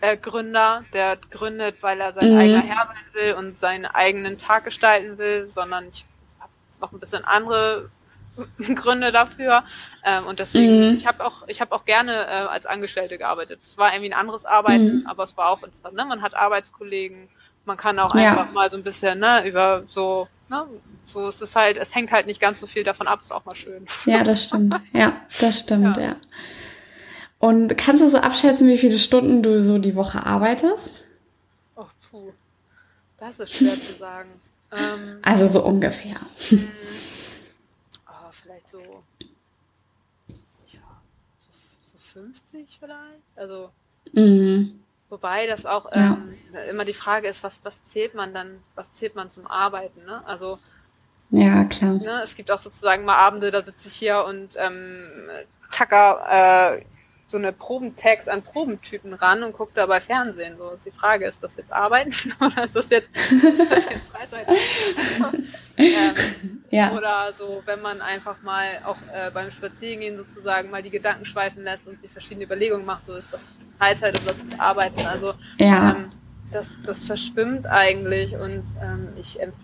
[0.00, 2.38] äh, Gründer, der gründet, weil er sein mhm.
[2.38, 6.04] eigener Herr sein will und seinen eigenen Tag gestalten will, sondern ich
[6.38, 7.90] habe noch ein bisschen andere
[8.74, 9.64] Gründe dafür.
[10.04, 10.96] Ähm, und deswegen, mhm.
[10.96, 13.60] ich habe auch, ich habe auch gerne äh, als Angestellte gearbeitet.
[13.62, 15.06] Es war irgendwie ein anderes Arbeiten, mhm.
[15.06, 15.94] aber es war auch interessant.
[15.94, 16.04] Ne?
[16.04, 17.28] Man hat Arbeitskollegen,
[17.64, 18.30] man kann auch ja.
[18.30, 20.66] einfach mal so ein bisschen ne, über so, ne,
[21.06, 23.44] so ist es halt, es hängt halt nicht ganz so viel davon ab, ist auch
[23.44, 23.86] mal schön.
[24.04, 24.74] Ja, das stimmt.
[24.92, 26.02] Ja, das stimmt, ja.
[26.02, 26.16] ja.
[27.38, 31.04] Und kannst du so abschätzen, wie viele Stunden du so die Woche arbeitest?
[31.76, 32.32] Oh, puh.
[33.18, 34.28] Das ist schwer zu sagen.
[34.72, 36.16] Ähm, also so ungefähr.
[38.08, 39.02] Oh, vielleicht so,
[40.72, 40.80] ja,
[41.38, 43.22] so, so 50 vielleicht.
[43.36, 43.70] Also
[44.12, 44.80] Mhm.
[45.08, 46.14] Wobei das auch Ja.
[46.14, 46.34] ähm,
[46.68, 50.22] immer die Frage ist, was, was zählt man dann, was zählt man zum Arbeiten, ne?
[50.26, 50.58] Also
[51.30, 51.94] Ja, klar.
[51.94, 52.22] Ne?
[52.24, 55.28] Es gibt auch sozusagen mal Abende, da sitze ich hier und ähm,
[55.70, 56.84] tacker äh,
[57.28, 60.56] so eine Probentags an Probentypen ran und gucke dabei Fernsehen.
[60.58, 64.10] So ist die Frage, ist das jetzt Arbeiten oder ist das jetzt, ist das jetzt
[64.12, 64.46] Freizeit?
[65.76, 66.92] ähm, Ja.
[66.92, 71.62] Oder so, wenn man einfach mal auch äh, beim Spazierengehen sozusagen mal die Gedanken schweifen
[71.64, 73.40] lässt und sich verschiedene Überlegungen macht, so ist das
[73.78, 75.00] Freizeit oder das ist Arbeiten.
[75.06, 75.90] Also Ja.
[75.96, 76.06] ähm,
[76.52, 79.54] das, das verschwimmt eigentlich und ähm, ich empf-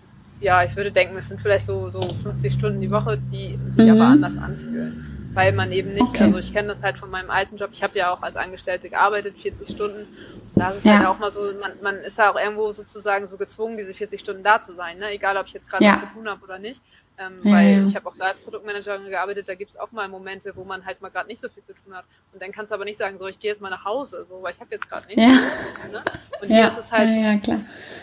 [0.41, 3.85] ja, ich würde denken, es sind vielleicht so, so 50 Stunden die Woche, die sich
[3.85, 3.91] Mhm.
[3.91, 5.12] aber anders anfühlen.
[5.33, 6.23] Weil man eben nicht, Okay.
[6.23, 8.89] also ich kenne das halt von meinem alten Job, ich habe ja auch als Angestellte
[8.89, 10.07] gearbeitet, 40 Stunden.
[10.55, 10.97] Da ist es Ja.
[10.99, 14.19] halt auch mal so, man, man ist ja auch irgendwo sozusagen so gezwungen, diese 40
[14.19, 15.09] Stunden da zu sein, ne?
[15.11, 15.93] egal ob ich jetzt gerade Ja.
[16.01, 16.83] was zu tun habe oder nicht.
[17.19, 17.83] Ähm, Ja, weil ja.
[17.83, 21.01] ich habe auch da als Produktmanagerin gearbeitet, da gibt's auch mal Momente, wo man halt
[21.01, 22.05] mal gerade nicht so viel zu tun hat.
[22.31, 24.41] Und dann kannst du aber nicht sagen, so ich gehe jetzt mal nach Hause, so,
[24.41, 25.21] weil ich habe jetzt gerade nichts.
[25.21, 25.89] Ja.
[25.91, 26.03] Ne?
[26.41, 27.09] Und hier ist es halt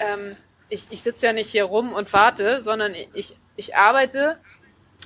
[0.00, 0.30] ähm,
[0.68, 4.38] ich, ich sitze ja nicht hier rum und warte, sondern ich, ich arbeite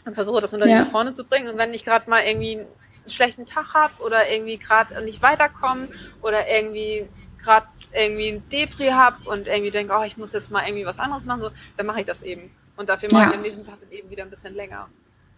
[0.05, 0.85] und versuche das Unternehmen Ja.
[0.85, 1.49] nach vorne zu bringen.
[1.49, 2.67] Und wenn ich gerade mal irgendwie einen
[3.11, 5.89] schlechten Tag habe oder irgendwie gerade nicht weiterkomme
[6.23, 7.09] oder irgendwie
[7.43, 10.99] gerade irgendwie ein Depri habe und irgendwie denke, oh, ich muss jetzt mal irgendwie was
[10.99, 12.51] anderes machen, so, dann mache ich das eben.
[12.77, 13.29] Und dafür mache Ja.
[13.31, 14.89] ich am nächsten Tag dann eben wieder ein bisschen länger.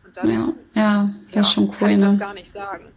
[0.05, 0.35] Und dadurch
[0.75, 2.19] Ja, ja, das ist schon kann cool, ich das ne?
[2.19, 2.93] gar nicht sagen.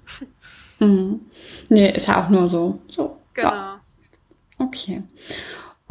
[0.80, 1.20] Mhm.
[1.68, 2.80] Nee, ist ja auch nur so.
[2.88, 3.20] So.
[3.34, 3.50] Genau.
[3.50, 3.82] Ja,
[4.60, 5.04] okay.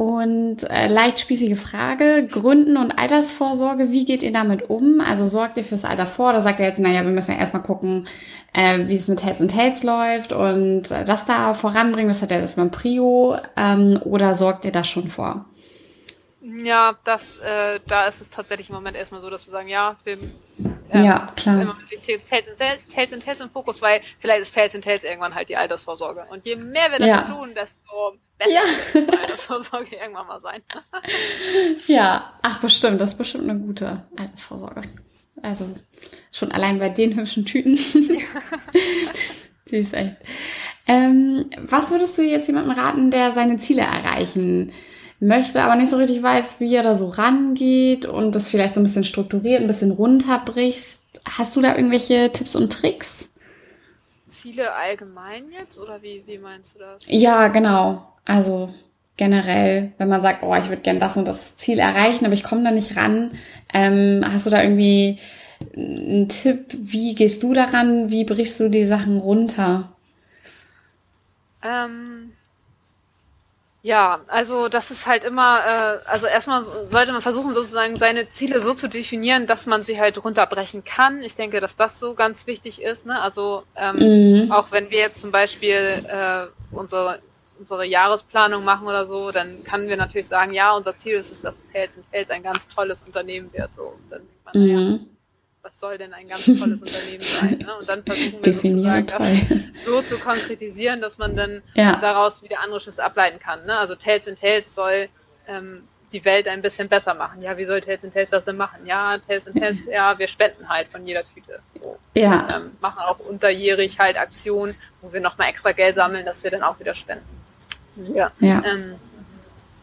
[0.01, 5.01] Und äh, leicht spießige Frage, Gründen und Altersvorsorge, wie geht ihr damit um?
[5.01, 7.63] Also sorgt ihr fürs Alter vor oder sagt ihr jetzt, naja, wir müssen ja erstmal
[7.63, 8.07] gucken,
[8.53, 12.31] äh, wie es mit Heads und Tails läuft und äh, das da voranbringen, das hat
[12.31, 15.43] ja das beim Prio, ähm, oder sorgt ihr das schon vor?
[16.41, 19.97] Ja, das, äh, da ist es tatsächlich im Moment erstmal so, dass wir sagen, ja,
[20.05, 20.17] wir
[20.91, 21.61] ähm, Ja, klar.
[21.61, 24.75] immer mit dem Tails and Tails, Tails and Tails im Fokus, weil vielleicht ist Tails
[24.75, 26.25] and Tails irgendwann halt die Altersvorsorge.
[26.31, 27.21] Und je mehr wir das Ja.
[27.23, 28.61] tun, desto besser Ja.
[28.93, 30.61] wird die Altersvorsorge irgendwann mal sein.
[31.87, 34.81] Ja, ach bestimmt, das ist bestimmt eine gute Altersvorsorge.
[35.41, 35.65] Also
[36.31, 37.77] schon allein bei den hübschen Tüten.
[39.71, 40.17] Die ist echt.
[40.87, 44.71] Ähm, was würdest du jetzt jemandem raten, der seine Ziele erreichen
[45.19, 48.79] möchte, aber nicht so richtig weiß, wie er da so rangeht und das vielleicht so
[48.79, 50.99] ein bisschen strukturiert, ein bisschen runterbrichst?
[51.29, 53.27] Hast du da irgendwelche Tipps und Tricks?
[54.27, 57.03] Ziele allgemein jetzt oder wie, wie meinst du das?
[57.07, 58.13] Ja, genau.
[58.25, 58.73] Also
[59.17, 62.43] generell, wenn man sagt, oh, ich würde gerne das und das Ziel erreichen, aber ich
[62.43, 63.31] komme da nicht ran,
[63.73, 65.19] ähm, hast du da irgendwie
[65.75, 66.67] einen Tipp?
[66.71, 68.09] Wie gehst du daran?
[68.09, 69.91] Wie brichst du die Sachen runter?
[71.61, 72.31] Ähm,
[73.81, 78.59] ja, also das ist halt immer, äh, also erstmal sollte man versuchen, sozusagen seine Ziele
[78.61, 81.21] so zu definieren, dass man sie halt runterbrechen kann.
[81.23, 83.05] Ich denke, dass das so ganz wichtig ist.
[83.05, 83.21] Ne?
[83.21, 84.51] Also ähm, Mhm.
[84.51, 87.21] auch wenn wir jetzt zum Beispiel äh, unsere
[87.57, 91.41] unsere Jahresplanung machen oder so, dann können wir natürlich sagen, ja, unser Ziel ist es,
[91.41, 91.61] dass
[91.97, 93.73] and Tails ein ganz tolles Unternehmen wird.
[93.75, 95.18] So, Und dann denkt man, Mhm.
[95.61, 97.57] Was soll denn ein ganz tolles Unternehmen sein?
[97.59, 97.75] Ne?
[97.77, 101.97] Und dann versuchen wir sozusagen das so zu konkretisieren, dass man dann Ja.
[101.97, 103.65] daraus wieder andere Schlüsse ableiten kann.
[103.65, 103.77] Ne?
[103.77, 105.09] Also Tales and Tales soll
[105.47, 107.41] ähm, die Welt ein bisschen besser machen.
[107.41, 108.85] Ja, wie soll Tales and Tales das denn machen?
[108.85, 111.59] Ja, Tales and Tales, ja, wir spenden halt von jeder Tüte.
[111.79, 111.97] So.
[112.15, 112.47] Ja.
[112.55, 116.63] Ähm, machen auch unterjährig halt Aktionen, wo wir nochmal extra Geld sammeln, dass wir dann
[116.63, 117.25] auch wieder spenden.
[118.15, 118.31] Ja.
[118.39, 118.63] Ja.
[118.65, 118.95] Ähm,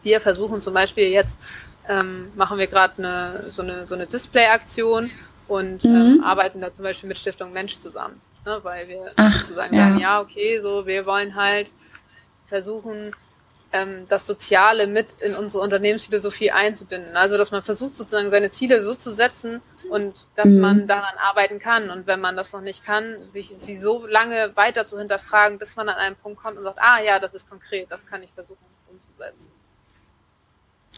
[0.03, 1.39] wir versuchen zum Beispiel jetzt,
[1.87, 5.09] ähm, machen wir gerade eine, so eine, so eine Display-Aktion
[5.47, 6.23] und ähm, Mhm.
[6.23, 8.19] arbeiten da zum Beispiel mit Stiftung Mensch zusammen.
[8.45, 9.87] Ne, weil wir Ach, sozusagen ja.
[9.89, 11.71] sagen, ja, okay, so, wir wollen halt
[12.45, 13.13] versuchen,
[13.73, 17.17] ähm, das Soziale mit in unsere Unternehmensphilosophie einzubinden.
[17.17, 20.61] Also, dass man versucht, sozusagen seine Ziele so zu setzen und dass Mhm.
[20.61, 21.89] man daran arbeiten kann.
[21.89, 25.75] Und wenn man das noch nicht kann, sich sie so lange weiter zu hinterfragen, bis
[25.75, 28.31] man an einen Punkt kommt und sagt, ah ja, das ist konkret, das kann ich
[28.31, 28.57] versuchen
[28.89, 29.51] umzusetzen.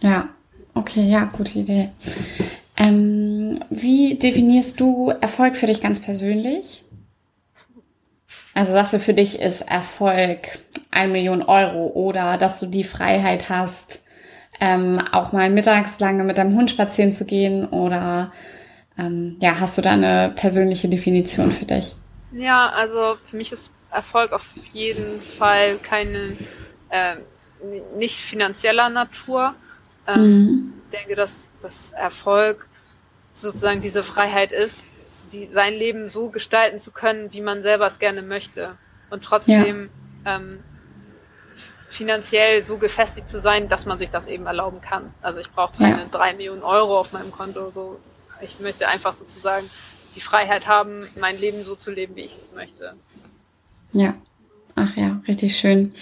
[0.01, 0.29] Ja,
[0.75, 1.89] okay, ja, gute Idee.
[2.79, 6.83] Ähm, wie definierst du Erfolg für dich ganz persönlich?
[8.53, 10.59] Also sagst du, für dich ist Erfolg
[10.91, 14.03] eine Million Euro oder dass du die Freiheit hast,
[14.61, 18.31] ähm, auch mal mittags lange mit deinem Hund spazieren zu gehen oder
[18.97, 21.95] ähm, ja, hast du da eine persönliche Definition für dich?
[22.31, 26.37] Ja, also für mich ist Erfolg auf jeden Fall keine,
[26.89, 27.15] äh,
[27.97, 29.55] nicht finanzieller Natur.
[30.07, 30.73] Ähm, Mhm.
[30.91, 32.68] Ich denke, dass, dass Erfolg
[33.41, 37.99] sozusagen diese Freiheit ist, sie, sein Leben so gestalten zu können, wie man selber es
[37.99, 38.77] gerne möchte.
[39.09, 39.89] Und trotzdem
[40.25, 40.59] ähm,
[41.89, 45.13] finanziell so gefestigt zu sein, dass man sich das eben erlauben kann.
[45.21, 46.07] Also ich brauche keine Ja.
[46.11, 47.71] drei Millionen Euro auf meinem Konto.
[47.71, 47.99] So.
[48.41, 49.69] Ich möchte einfach sozusagen
[50.15, 52.93] die Freiheit haben, mein Leben so zu leben, wie ich es möchte.
[53.93, 54.13] Ja,
[54.75, 55.93] ach ja, richtig schön.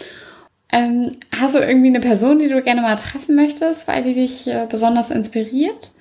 [0.70, 4.48] Ähm, hast du irgendwie eine Person, die du gerne mal treffen möchtest, weil die dich
[4.48, 5.92] äh, besonders inspiriert?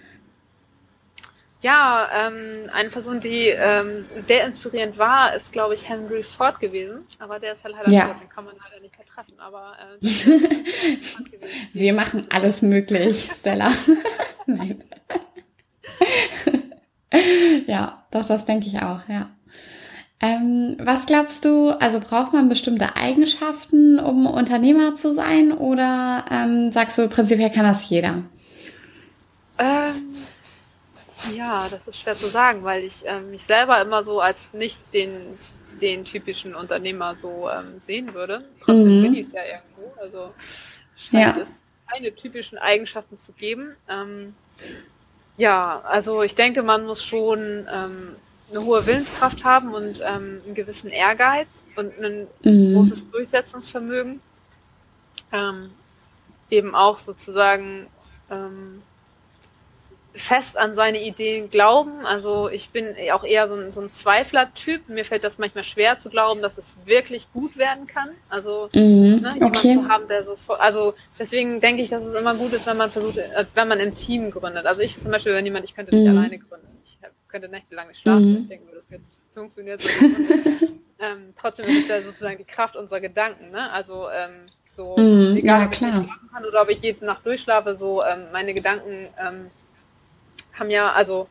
[1.67, 7.05] Ja, ähm, eine Person, die ähm, sehr inspirierend war, ist, glaube ich, Henry Ford gewesen.
[7.19, 8.07] Aber der ist halt leider ja.
[8.07, 9.35] tot, den kann man leider nicht mehr treffen.
[9.41, 10.07] Aber äh,
[11.73, 13.73] wir machen alles möglich, Stella.
[14.47, 14.85] Nein.
[17.67, 19.31] ja, doch, das denke ich auch, ja.
[20.21, 25.51] Ähm, was glaubst du, also braucht man bestimmte Eigenschaften, um Unternehmer zu sein?
[25.51, 28.23] Oder ähm, sagst du, prinzipiell kann das jeder?
[29.59, 30.15] Ähm,
[31.35, 34.81] ja, das ist schwer zu sagen, weil ich ähm, mich selber immer so als nicht
[34.93, 35.39] den,
[35.81, 38.45] den typischen Unternehmer so ähm, sehen würde.
[38.61, 39.03] Trotzdem mhm.
[39.03, 40.01] bin ich es ja irgendwo.
[40.01, 40.33] Also
[40.97, 41.43] scheint ja.
[41.43, 43.77] es keine typischen Eigenschaften zu geben.
[43.89, 44.35] Ähm,
[45.37, 48.17] ja, also ich denke, man muss schon ähm,
[48.51, 52.75] eine hohe Willenskraft haben und ähm, einen gewissen Ehrgeiz und ein mhm.
[52.75, 54.21] großes Durchsetzungsvermögen.
[55.33, 55.71] Ähm,
[56.51, 57.89] eben auch sozusagen
[58.31, 58.83] ähm,
[60.17, 62.05] fest an seine Ideen glauben.
[62.05, 64.89] Also ich bin auch eher so ein, so ein Zweifler-Typ.
[64.89, 68.11] Mir fällt das manchmal schwer zu glauben, dass es wirklich gut werden kann.
[68.29, 69.75] Also mhm, ne, okay.
[69.75, 72.91] zu haben, der so also deswegen denke ich, dass es immer gut ist, wenn man
[72.91, 74.67] versucht, äh, wenn man im Team gründet.
[74.67, 76.19] Also ich zum Beispiel, wenn jemand, ich könnte nicht mhm.
[76.19, 76.67] alleine gründen.
[76.85, 76.99] Ich
[77.29, 78.31] könnte nächtelang nicht schlafen.
[78.31, 78.39] Mhm.
[78.43, 79.89] Ich denke, das jetzt funktioniert so.
[80.99, 83.51] ähm, trotzdem ist es ja sozusagen die Kraft unserer Gedanken.
[83.51, 83.71] Ne?
[83.71, 87.05] Also ähm, so mhm, egal, ja, ob ich nicht schlafen kann oder ob ich jede
[87.05, 89.51] Nacht durchschlafe, so ähm, meine Gedanken ähm,
[90.59, 91.29] haben ja, also,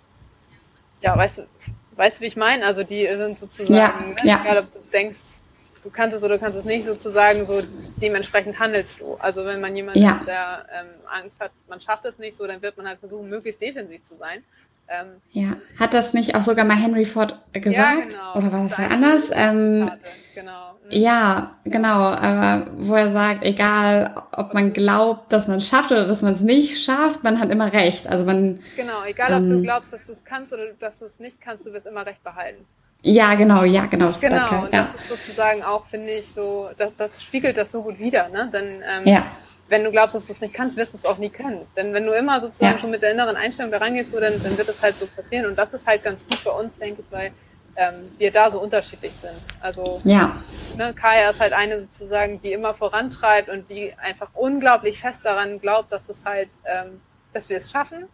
[1.02, 1.48] ja, weißt du,
[1.96, 2.66] weißt du, wie ich meine?
[2.66, 4.30] Also die sind sozusagen, ja, ne?
[4.30, 4.42] ja.
[4.44, 5.42] egal ob du denkst,
[5.84, 7.62] du kannst es oder du kannst es nicht, sozusagen, so
[7.98, 9.16] dementsprechend handelst du.
[9.16, 10.16] Also wenn man jemanden ja.
[10.16, 13.30] ist, der ähm, Angst hat, man schafft es nicht so, dann wird man halt versuchen,
[13.30, 14.44] möglichst defensiv zu sein.
[14.88, 17.76] Ähm, ja, hat das nicht auch sogar mal Henry Ford gesagt?
[17.76, 18.36] Ja, genau.
[18.36, 19.32] Oder war das ja anders?
[19.32, 19.90] Ähm,
[20.36, 20.74] genau.
[20.74, 20.92] Mhm.
[20.92, 22.04] Ja, genau.
[22.12, 26.36] Aber wo er sagt, egal, ob man glaubt, dass man es schafft oder dass man
[26.36, 28.08] es nicht schafft, man hat immer recht.
[28.08, 28.60] Also man.
[28.76, 31.42] Genau, egal, ob du ähm, glaubst, dass du es kannst oder dass du es nicht
[31.42, 32.66] kannst, du wirst immer recht behalten.
[33.02, 34.12] Ja, genau, ja, genau.
[34.20, 34.90] Genau, danke, und ja.
[34.92, 38.50] das ist sozusagen auch, finde ich, so, das, das spiegelt das so gut wider, ne?
[38.52, 39.26] Denn ähm, ja
[39.68, 41.66] wenn du glaubst, dass du es nicht kannst, wirst du es auch nie können.
[41.76, 42.80] Denn wenn du immer sozusagen ja.
[42.80, 45.48] schon mit der inneren Einstellung da reingehst, so, dann, dann wird es halt so passieren.
[45.48, 47.32] Und das ist halt ganz gut bei uns, denke ich, weil
[47.76, 49.38] ähm, wir da so unterschiedlich sind.
[49.60, 50.38] Also ja.
[50.78, 55.60] ne, Kaya ist halt eine sozusagen, die immer vorantreibt und die einfach unglaublich fest daran
[55.60, 57.02] glaubt, dass es halt, ähm,
[57.34, 58.06] dass wir es schaffen.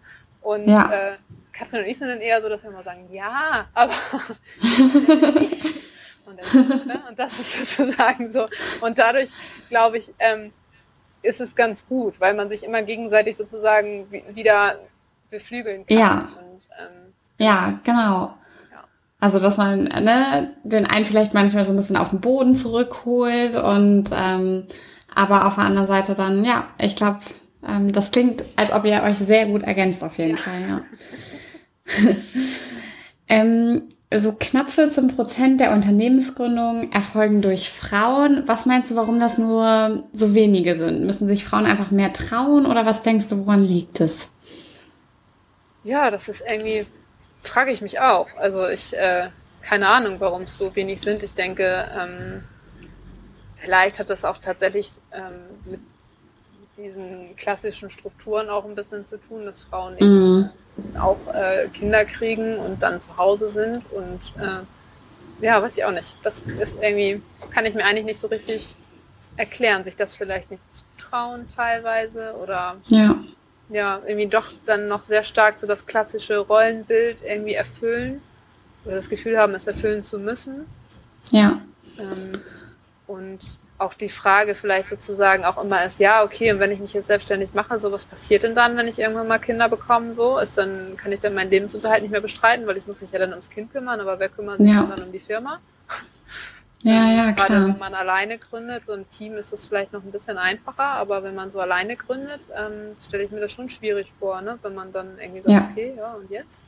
[0.41, 0.91] Und ja.
[0.91, 1.17] äh,
[1.51, 3.93] Katrin und ich sind dann eher so, dass wir immer sagen, ja, aber
[5.39, 5.65] nicht.
[6.25, 7.03] Und, dann, ne?
[7.09, 8.47] und das ist sozusagen so.
[8.79, 9.31] Und dadurch,
[9.69, 10.51] glaube ich, ähm,
[11.23, 14.79] ist es ganz gut, weil man sich immer gegenseitig sozusagen wieder
[15.29, 15.97] beflügeln kann.
[15.97, 18.35] Ja, und, ähm, ja genau.
[19.19, 23.55] Also, dass man ne, den einen vielleicht manchmal so ein bisschen auf den Boden zurückholt
[23.55, 24.65] und ähm,
[25.13, 27.19] aber auf der anderen Seite dann, ja, ich glaube,
[27.67, 30.37] ähm, das klingt, als ob ihr euch sehr gut ergänzt auf jeden ja.
[30.37, 30.81] Fall, ja.
[33.27, 38.43] ähm, so knapp 14 Prozent der Unternehmensgründungen erfolgen durch Frauen.
[38.45, 41.05] Was meinst du, warum das nur so wenige sind?
[41.05, 44.29] Müssen sich Frauen einfach mehr trauen oder was denkst du, woran liegt es?
[45.83, 46.85] Ja, das ist irgendwie,
[47.41, 48.27] frage ich mich auch.
[48.37, 49.29] Also ich, äh,
[49.61, 51.23] keine Ahnung, warum es so wenig sind.
[51.23, 52.43] Ich denke, ähm,
[53.55, 55.79] vielleicht hat das auch tatsächlich ähm, mit
[56.77, 60.49] diesen klassischen Strukturen auch ein bisschen zu tun, dass Frauen eben mm
[60.99, 65.91] auch äh, Kinder kriegen und dann zu Hause sind und äh, ja, weiß ich auch
[65.91, 66.15] nicht.
[66.23, 68.75] Das ist irgendwie, kann ich mir eigentlich nicht so richtig
[69.37, 73.17] erklären, sich das vielleicht nicht zutrauen teilweise oder ja.
[73.69, 78.21] ja, irgendwie doch dann noch sehr stark so das klassische Rollenbild irgendwie erfüllen
[78.85, 80.65] oder das Gefühl haben, es erfüllen zu müssen.
[81.31, 81.61] Ja.
[81.97, 82.33] Ähm,
[83.07, 83.39] und
[83.81, 87.07] auch die Frage vielleicht sozusagen auch immer ist, ja, okay, und wenn ich mich jetzt
[87.07, 90.57] selbstständig mache, so was passiert denn dann, wenn ich irgendwann mal Kinder bekomme, so, ist
[90.57, 93.31] dann, kann ich dann meinen Lebensunterhalt nicht mehr bestreiten, weil ich muss mich ja dann
[93.31, 94.83] ums Kind kümmern, aber wer kümmert sich ja.
[94.83, 95.59] dann um die Firma?
[96.83, 97.47] Ja, ja, klar.
[97.47, 100.83] Gerade wenn man alleine gründet, so im Team ist es vielleicht noch ein bisschen einfacher,
[100.83, 104.57] aber wenn man so alleine gründet, ähm, stelle ich mir das schon schwierig vor, ne?
[104.63, 105.67] wenn man dann irgendwie sagt, ja.
[105.69, 106.63] okay, ja, und jetzt?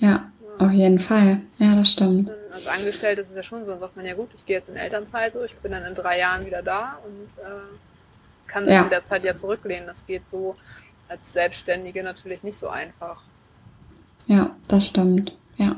[0.00, 1.40] Ja, auf jeden Fall.
[1.58, 2.32] Ja, das stimmt.
[2.52, 4.68] Als Angestellte ist es ja schon so, dann sagt man ja gut, ich gehe jetzt
[4.68, 7.76] in Elternzeit so, ich bin dann in drei Jahren wieder da und äh,
[8.46, 8.82] kann sich ja.
[8.82, 9.86] in der Zeit ja zurücklehnen.
[9.86, 10.56] Das geht so
[11.08, 13.22] als Selbstständige natürlich nicht so einfach.
[14.26, 15.36] Ja, das stimmt.
[15.56, 15.76] Ja.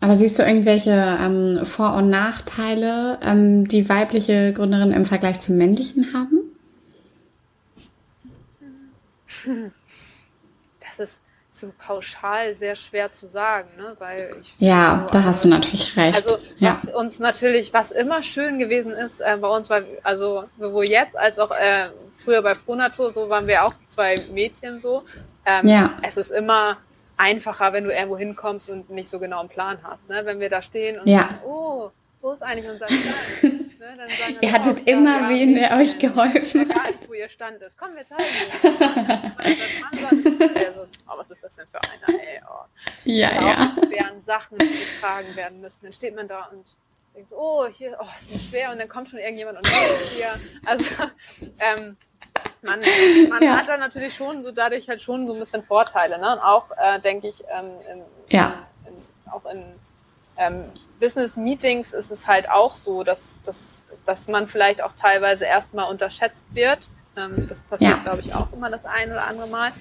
[0.00, 5.56] Aber siehst du irgendwelche ähm, Vor- und Nachteile, ähm, die weibliche Gründerinnen im Vergleich zum
[5.56, 6.40] männlichen haben?
[10.80, 11.20] Das ist
[11.58, 13.96] so pauschal sehr schwer zu sagen, ne?
[13.98, 16.16] Weil ich ja, so, da hast du natürlich recht.
[16.16, 16.72] Also ja.
[16.72, 21.18] was uns natürlich, was immer schön gewesen ist äh, bei uns, war also sowohl jetzt
[21.18, 25.04] als auch äh, früher bei Fronatur, so waren wir auch zwei Mädchen so.
[25.44, 25.96] Ähm, ja.
[26.02, 26.78] Es ist immer
[27.16, 30.08] einfacher, wenn du irgendwo hinkommst und nicht so genau einen Plan hast.
[30.08, 30.22] Ne?
[30.24, 31.20] Wenn wir da stehen und ja.
[31.20, 31.90] sagen, oh,
[32.20, 33.42] wo ist eigentlich unser Stand?
[33.78, 33.94] ne?
[33.96, 36.90] Dann sagen ihr hattet oh, immer ja, wen, der euch geholfen hat.
[36.90, 37.76] Nicht, wo ihr Stand ist.
[37.78, 38.24] Komm, wir zeigen
[40.74, 42.40] so, oh, was ist das denn für einer, ey?
[42.48, 42.64] Oh.
[43.04, 43.76] Ja, ja.
[43.88, 45.80] Während Sachen getragen werden müssen.
[45.82, 46.64] Dann steht man da und
[47.14, 48.72] denkt so, oh, hier, oh, ist nicht schwer.
[48.72, 50.38] Und dann kommt schon irgendjemand und hilft hier.
[50.64, 50.84] Also,
[51.60, 51.96] ähm,
[52.62, 52.80] man,
[53.28, 53.56] man ja.
[53.56, 56.32] hat da natürlich schon so dadurch halt schon so ein bisschen Vorteile, ne?
[56.32, 58.66] Und auch, äh, denke ich, ähm, in, ja.
[58.86, 59.74] in, in, auch in
[60.36, 60.64] ähm,
[61.00, 65.90] Business Meetings ist es halt auch so, dass, dass, dass man vielleicht auch teilweise erstmal
[65.90, 66.88] unterschätzt wird.
[67.16, 68.02] Ähm, das passiert, ja.
[68.02, 69.72] glaube ich, auch immer das ein oder andere Mal.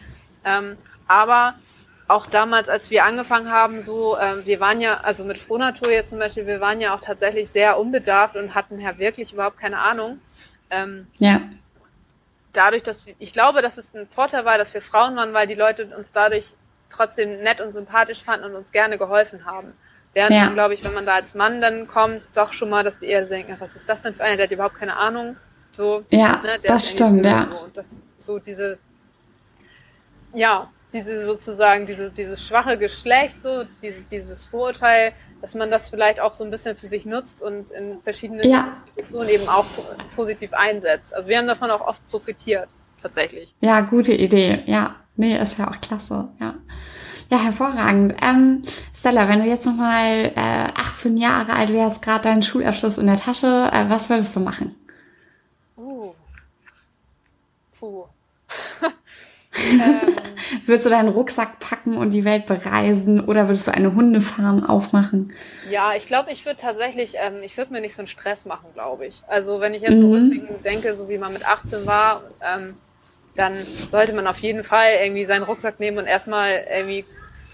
[0.43, 0.77] Ähm,
[1.07, 1.55] aber
[2.07, 6.11] auch damals, als wir angefangen haben, so, ähm, wir waren ja, also mit Fronatur jetzt
[6.11, 9.79] zum Beispiel, wir waren ja auch tatsächlich sehr unbedarft und hatten ja wirklich überhaupt keine
[9.79, 10.19] Ahnung.
[10.69, 11.41] Ähm, ja
[12.55, 15.47] dadurch, dass wir, ich glaube, dass es ein Vorteil war, dass wir Frauen waren, weil
[15.47, 16.55] die Leute uns dadurch
[16.89, 19.73] trotzdem nett und sympathisch fanden und uns gerne geholfen haben.
[20.15, 20.47] Während ja.
[20.47, 23.25] glaube ich, wenn man da als Mann dann kommt, doch schon mal, dass die eher
[23.25, 25.35] denken, was ist das denn für einer, der hat überhaupt keine Ahnung.
[25.73, 27.45] So, ja, ne, das stimmt, ja.
[27.45, 28.79] So, das, so diese,
[30.33, 35.11] ja, diese sozusagen, diese, dieses schwache Geschlecht, so, diese, dieses Vorurteil,
[35.41, 38.71] dass man das vielleicht auch so ein bisschen für sich nutzt und in verschiedenen ja.
[38.85, 39.65] Situationen eben auch
[40.15, 41.13] positiv einsetzt.
[41.13, 42.69] Also wir haben davon auch oft profitiert,
[43.01, 43.53] tatsächlich.
[43.59, 44.63] Ja, gute Idee.
[44.65, 46.29] Ja, nee, ist ja auch klasse.
[46.39, 46.53] Ja,
[47.29, 48.15] ja hervorragend.
[48.21, 48.61] Ähm,
[49.05, 53.17] Stella, wenn du jetzt nochmal äh, 18 Jahre alt wärst, gerade deinen Schulabschluss in der
[53.17, 54.73] Tasche, äh, was würdest du machen?
[55.77, 56.11] Uh.
[57.79, 58.05] Puh.
[59.53, 60.15] ähm,
[60.65, 65.35] würdest du deinen Rucksack packen und die Welt bereisen oder würdest du eine Hundefarm aufmachen?
[65.69, 68.69] Ja, ich glaube, ich würde tatsächlich, ähm, ich würde mir nicht so einen Stress machen,
[68.73, 69.21] glaube ich.
[69.27, 70.47] Also wenn ich jetzt mhm.
[70.47, 72.73] so denke, so wie man mit 18 war, ähm,
[73.35, 73.53] dann
[73.87, 77.05] sollte man auf jeden Fall irgendwie seinen Rucksack nehmen und erstmal irgendwie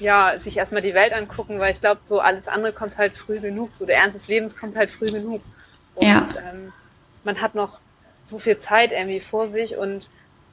[0.02, 3.40] ja, sich erstmal die Welt angucken, weil ich glaube, so alles andere kommt halt früh
[3.40, 3.74] genug.
[3.74, 5.42] So der Ernst des Lebens kommt halt früh genug.
[5.96, 6.28] Und ja.
[6.50, 6.74] ähm,
[7.24, 7.80] man hat noch
[8.26, 10.10] so viel Zeit irgendwie vor sich und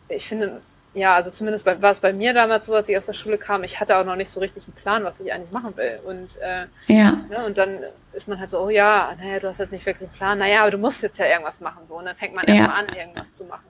[0.09, 0.61] ich finde,
[0.95, 3.39] ja, also zumindest bei, war es bei mir damals so, als ich aus der Schule
[3.39, 6.01] kam, ich hatte auch noch nicht so richtig einen Plan, was ich eigentlich machen will.
[6.05, 7.13] Und, äh, ja.
[7.31, 7.79] Ne, und dann
[8.13, 10.63] ist man halt so, oh ja, naja, du hast jetzt nicht wirklich einen Plan, naja,
[10.63, 11.87] aber du musst jetzt ja irgendwas machen.
[11.87, 12.55] So, und dann fängt man ja.
[12.55, 13.67] erstmal an, irgendwas zu machen.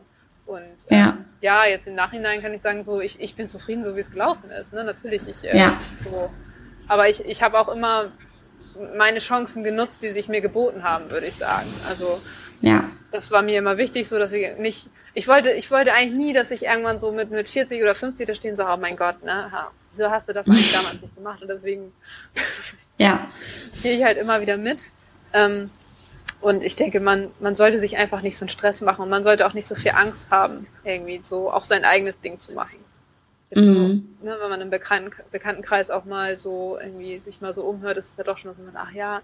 [0.49, 1.19] Und ähm, ja.
[1.41, 4.11] ja, jetzt im Nachhinein kann ich sagen, so, ich, ich bin zufrieden, so wie es
[4.11, 4.73] gelaufen ist.
[4.73, 4.83] Ne?
[4.83, 5.81] Natürlich, ich äh, ja.
[6.03, 6.31] so,
[6.89, 8.09] aber ich, ich habe auch immer
[8.97, 11.69] meine Chancen genutzt, die sich mir geboten haben, würde ich sagen.
[11.89, 12.21] Also
[12.63, 12.89] ja.
[13.13, 16.33] das war mir immer wichtig, so dass ich nicht ich wollte, ich wollte eigentlich nie,
[16.33, 19.25] dass ich irgendwann so mit, mit 40 oder 50 da stehen, so, oh mein Gott,
[19.25, 19.51] ne,
[19.91, 21.43] wieso hast du das eigentlich damals nicht gemacht?
[21.43, 21.93] Und deswegen
[22.99, 23.27] ja.
[23.83, 24.85] gehe ich halt immer wieder mit.
[25.33, 25.71] Ähm,
[26.41, 29.25] und ich denke, man, man sollte sich einfach nicht so einen Stress machen und man
[29.25, 32.79] sollte auch nicht so viel Angst haben, irgendwie so auch sein eigenes Ding zu machen.
[33.55, 34.07] Mhm.
[34.21, 37.97] So, ne, wenn man im Bekannten, Bekanntenkreis auch mal so irgendwie sich mal so umhört,
[37.97, 39.23] ist es ja doch schon so, ach ja,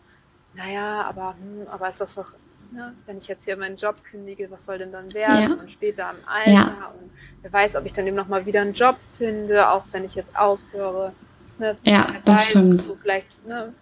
[0.54, 2.34] naja, aber, hm, aber ist das doch
[2.74, 2.92] Ne?
[3.06, 5.50] Wenn ich jetzt hier meinen Job kündige, was soll denn dann werden?
[5.50, 5.56] Ja.
[5.56, 6.50] Und später im Alter.
[6.50, 6.92] Ja.
[7.00, 7.10] Und
[7.42, 10.36] wer weiß, ob ich dann eben nochmal wieder einen Job finde, auch wenn ich jetzt
[10.36, 11.12] aufhöre.
[11.58, 11.76] Ne?
[11.84, 12.82] Ja, das weiß, stimmt.
[12.82, 13.72] So vielleicht, ne?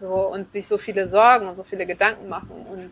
[0.00, 2.90] So, und sich so viele Sorgen und so viele Gedanken machen und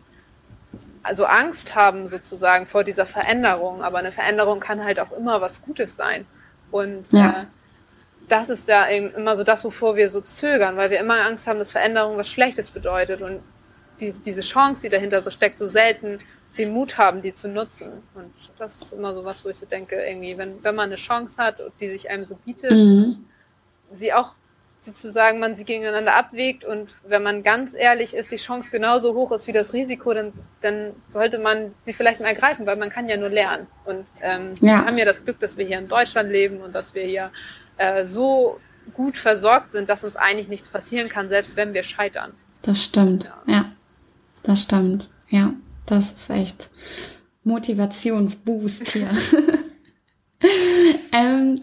[1.07, 3.81] also Angst haben sozusagen vor dieser Veränderung.
[3.81, 6.25] Aber eine Veränderung kann halt auch immer was Gutes sein.
[6.69, 7.29] Und ja.
[7.29, 7.45] äh,
[8.27, 11.47] das ist ja eben immer so das, wovor wir so zögern, weil wir immer Angst
[11.47, 13.21] haben, dass Veränderung was Schlechtes bedeutet.
[13.21, 13.41] Und
[13.99, 16.19] diese, diese Chance, die dahinter so steckt, so selten
[16.57, 18.03] den Mut haben, die zu nutzen.
[18.13, 20.95] Und das ist immer so was, wo ich so denke, irgendwie, wenn, wenn man eine
[20.95, 23.25] Chance hat, die sich einem so bietet, mhm.
[23.91, 24.33] sie auch
[24.87, 29.31] sozusagen man sie gegeneinander abwägt und wenn man ganz ehrlich ist, die Chance genauso hoch
[29.31, 33.09] ist wie das Risiko, dann, dann sollte man sie vielleicht mal ergreifen, weil man kann
[33.09, 33.67] ja nur lernen.
[33.85, 34.61] Und ähm, ja.
[34.61, 37.31] wir haben ja das Glück, dass wir hier in Deutschland leben und dass wir hier
[37.77, 38.59] äh, so
[38.93, 42.33] gut versorgt sind, dass uns eigentlich nichts passieren kann, selbst wenn wir scheitern.
[42.61, 43.53] Das stimmt, ja.
[43.53, 43.71] ja
[44.43, 45.09] das stimmt.
[45.29, 45.53] Ja,
[45.85, 46.69] das ist echt
[47.43, 49.09] Motivationsboost hier.
[51.11, 51.59] ähm,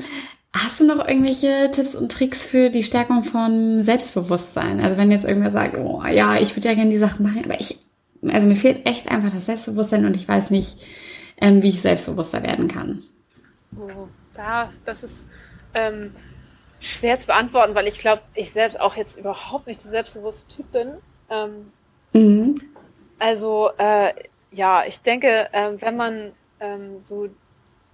[0.55, 4.81] hast du noch irgendwelche Tipps und Tricks für die Stärkung von Selbstbewusstsein?
[4.81, 7.61] Also wenn jetzt irgendwer sagt, oh ja, ich würde ja gerne die Sachen machen, aber
[7.61, 7.79] ich,
[8.23, 10.79] also mir fehlt echt einfach das Selbstbewusstsein und ich weiß nicht,
[11.39, 13.03] ähm, wie ich selbstbewusster werden kann.
[13.77, 15.29] Oh, da, das ist
[15.75, 16.15] ähm,
[16.79, 20.71] schwer zu beantworten, weil ich glaube, ich selbst auch jetzt überhaupt nicht der selbstbewusste Typ
[20.71, 20.95] bin.
[21.31, 21.73] Ähm,
[22.13, 22.61] mhm.
[23.19, 24.13] Also äh,
[24.53, 27.29] ja, ich denke, äh, wenn man ähm, so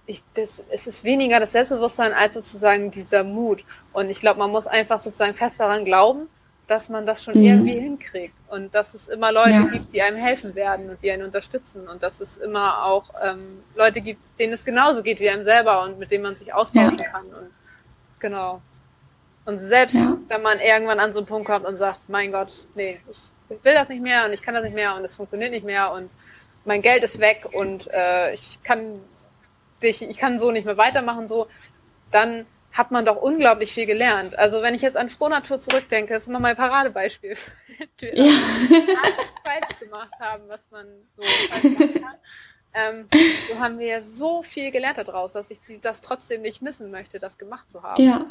[0.05, 3.63] ich, das, es ist weniger das Selbstbewusstsein als sozusagen dieser Mut.
[3.93, 6.27] Und ich glaube, man muss einfach sozusagen fest daran glauben,
[6.67, 7.45] dass man das schon mhm.
[7.45, 9.63] irgendwie hinkriegt und dass es immer Leute ja.
[9.65, 13.61] gibt, die einem helfen werden und die einen unterstützen und dass es immer auch ähm,
[13.75, 16.99] Leute gibt, denen es genauso geht wie einem selber und mit denen man sich austauschen
[16.99, 17.09] ja.
[17.09, 17.25] kann.
[17.25, 17.51] Und
[18.19, 18.61] genau.
[19.45, 20.17] Und selbst ja.
[20.29, 23.73] wenn man irgendwann an so einen Punkt kommt und sagt, mein Gott, nee, ich will
[23.73, 26.09] das nicht mehr und ich kann das nicht mehr und es funktioniert nicht mehr und
[26.63, 29.01] mein Geld ist weg und äh, ich kann
[29.81, 31.47] dich, ich kann so nicht mehr weitermachen, so,
[32.11, 34.37] dann hat man doch unglaublich viel gelernt.
[34.37, 37.35] Also wenn ich jetzt an Frohnatur zurückdenke, ist immer mein Paradebeispiel.
[38.01, 38.25] ja.
[39.43, 40.85] falsch gemacht haben, was man
[41.17, 42.15] so falsch machen kann.
[42.73, 43.07] Ähm,
[43.49, 47.19] so haben wir ja so viel gelernt daraus, dass ich das trotzdem nicht missen möchte,
[47.19, 48.01] das gemacht zu haben.
[48.01, 48.27] Ja.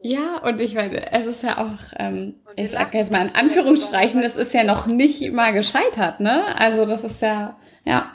[0.00, 4.20] Ja, und ich meine, es ist ja auch, ähm, ich sage jetzt mal in Anführungsstrichen,
[4.20, 6.44] das ist ja noch nicht mal gescheitert, ne?
[6.58, 7.56] Also das ist ja,
[7.86, 8.14] ja.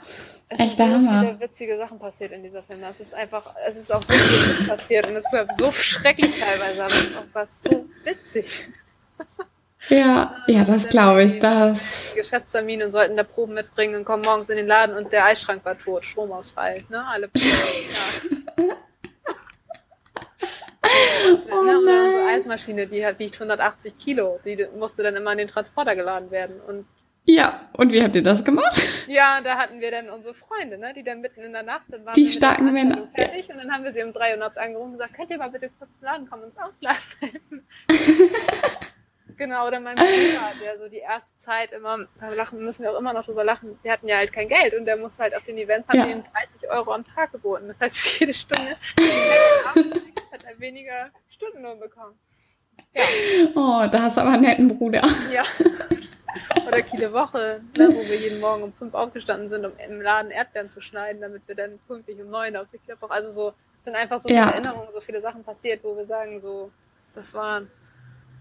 [0.52, 1.22] Es Echt sind so Hammer.
[1.22, 2.82] viele witzige Sachen passiert in dieser Film.
[2.84, 6.84] Es ist einfach, es ist auch so viel passiert und es ist so schrecklich teilweise,
[6.84, 8.68] aber es ist auch was so witzig.
[9.89, 12.14] Ja, ja, das glaube ich, das.
[12.16, 15.64] Geschäftstermin und sollten da Proben mitbringen und kommen morgens in den Laden und der Eisschrank
[15.64, 17.06] war tot, Stromausfall, ne?
[17.08, 18.76] Alle ja.
[21.52, 25.38] oh ne, und dann unsere Eismaschine, die wiegt 180 Kilo, die musste dann immer in
[25.38, 26.86] den Transporter geladen werden und
[27.30, 28.75] ja, und wie habt ihr das gemacht?
[29.07, 32.05] Ja, da hatten wir dann unsere Freunde, ne, die dann mitten in der Nacht, dann
[32.05, 33.07] waren die starken Männer.
[33.13, 33.53] fertig ja.
[33.53, 35.49] und dann haben wir sie um drei Uhr nachts angerufen und gesagt, könnt ihr mal
[35.49, 36.77] bitte kurz zum Laden kommen und uns
[37.19, 37.67] helfen?
[39.38, 42.99] genau, oder mein Bruder, der so die erste Zeit immer, da lachen, müssen wir auch
[42.99, 45.43] immer noch drüber lachen, wir hatten ja halt kein Geld und der muss halt auf
[45.43, 46.07] den Events, haben ja.
[46.07, 47.67] wir 30 Euro am Tag geboten.
[47.67, 52.17] Das heißt, für jede Stunde hat er weniger Stundenlohn bekommen.
[52.93, 53.03] Ja.
[53.55, 55.03] Oh, da hast du aber einen netten Bruder.
[55.34, 55.43] Ja.
[56.67, 60.32] Oder Kiele Woche, ne, wo wir jeden Morgen um fünf aufgestanden sind, um im Laden
[60.32, 63.09] Erdbeeren zu schneiden, damit wir dann pünktlich um neun auf die Klippe.
[63.09, 63.53] Also so
[63.84, 64.43] sind einfach so ja.
[64.43, 66.71] viele Erinnerungen, so viele Sachen passiert, wo wir sagen, so,
[67.15, 67.61] das war,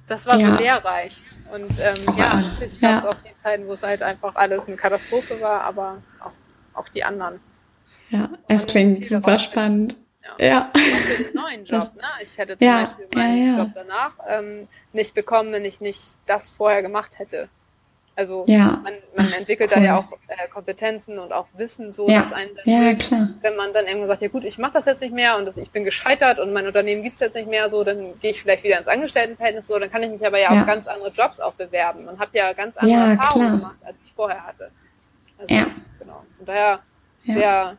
[0.06, 0.52] das war ja.
[0.52, 1.18] so lehrreich.
[1.52, 4.76] Und ähm, ja, natürlich gab es auch die Zeiten, wo es halt einfach alles eine
[4.76, 7.40] Katastrophe war, aber auch, auch die anderen.
[8.10, 9.96] Ja, es klingt super spannend.
[10.38, 10.44] Ja.
[10.44, 10.70] ja.
[10.74, 12.02] Auch für den neuen Job, ne?
[12.22, 12.84] Ich hätte zum ja.
[12.84, 17.48] Beispiel meinen ja, Job danach ähm, nicht bekommen, wenn ich nicht das vorher gemacht hätte.
[18.18, 18.80] Also ja.
[18.82, 19.80] man, man entwickelt cool.
[19.80, 22.22] da ja auch äh, Kompetenzen und auch Wissen, so ja.
[22.22, 23.28] dass einen dann ja, hilft, klar.
[23.42, 25.56] wenn man dann irgendwann sagt, ja gut, ich mache das jetzt nicht mehr und das,
[25.56, 28.64] ich bin gescheitert und mein Unternehmen gibt's jetzt nicht mehr, so dann gehe ich vielleicht
[28.64, 30.60] wieder ins Angestelltenverhältnis, so dann kann ich mich aber ja, ja.
[30.62, 33.58] auf ganz andere Jobs auch bewerben und habe ja ganz andere ja, Erfahrungen klar.
[33.58, 34.72] gemacht, als ich vorher hatte.
[35.38, 35.66] Also, ja.
[36.00, 36.24] Genau.
[36.40, 36.80] Und daher,
[37.24, 37.76] wer,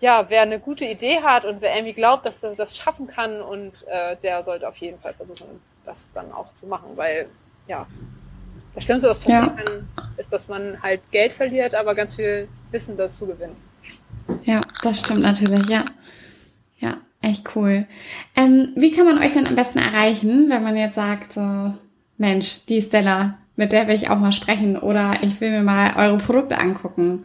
[0.00, 3.40] ja, wer eine gute Idee hat und wer irgendwie glaubt, dass er das schaffen kann
[3.40, 7.28] und äh, der sollte auf jeden Fall versuchen, das dann auch zu machen, weil
[7.66, 7.86] ja,
[8.74, 9.62] das Schlimmste, was passieren ja.
[9.62, 9.88] kann,
[10.18, 13.56] ist, dass man halt Geld verliert, aber ganz viel Wissen dazu gewinnt.
[14.44, 15.84] Ja, das stimmt natürlich, ja.
[16.78, 17.86] Ja, echt cool.
[18.36, 21.72] Ähm, wie kann man euch denn am besten erreichen, wenn man jetzt sagt, so,
[22.18, 25.96] Mensch, die Stella, mit der will ich auch mal sprechen oder ich will mir mal
[25.96, 27.24] eure Produkte angucken?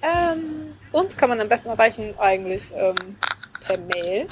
[0.00, 2.94] Ähm, uns kann man am besten erreichen eigentlich ähm,
[3.64, 4.26] per Mail.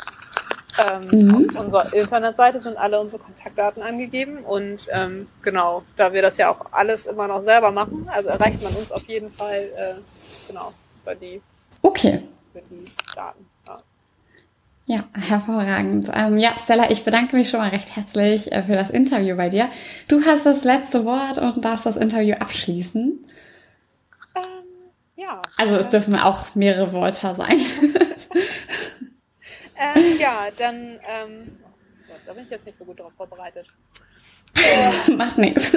[0.78, 1.34] Ähm, mhm.
[1.34, 6.50] Auf unserer Internetseite sind alle unsere Kontaktdaten angegeben und ähm, genau, da wir das ja
[6.50, 9.94] auch alles immer noch selber machen, also erreicht man uns auf jeden Fall äh,
[10.48, 11.40] genau über die,
[11.82, 12.22] okay.
[12.52, 13.46] über die Daten.
[13.66, 13.78] Ja.
[14.88, 16.10] Ja, hervorragend.
[16.14, 19.48] Ähm, ja, Stella, ich bedanke mich schon mal recht herzlich äh, für das Interview bei
[19.48, 19.68] dir.
[20.08, 23.24] Du hast das letzte Wort und darfst das Interview abschließen.
[25.26, 25.42] Ja.
[25.56, 27.60] Also es dürfen auch mehrere Wörter sein.
[29.78, 31.58] Ähm, ja, dann, ähm,
[32.24, 33.66] da bin ich jetzt nicht so gut drauf vorbereitet.
[35.16, 35.76] Macht nichts.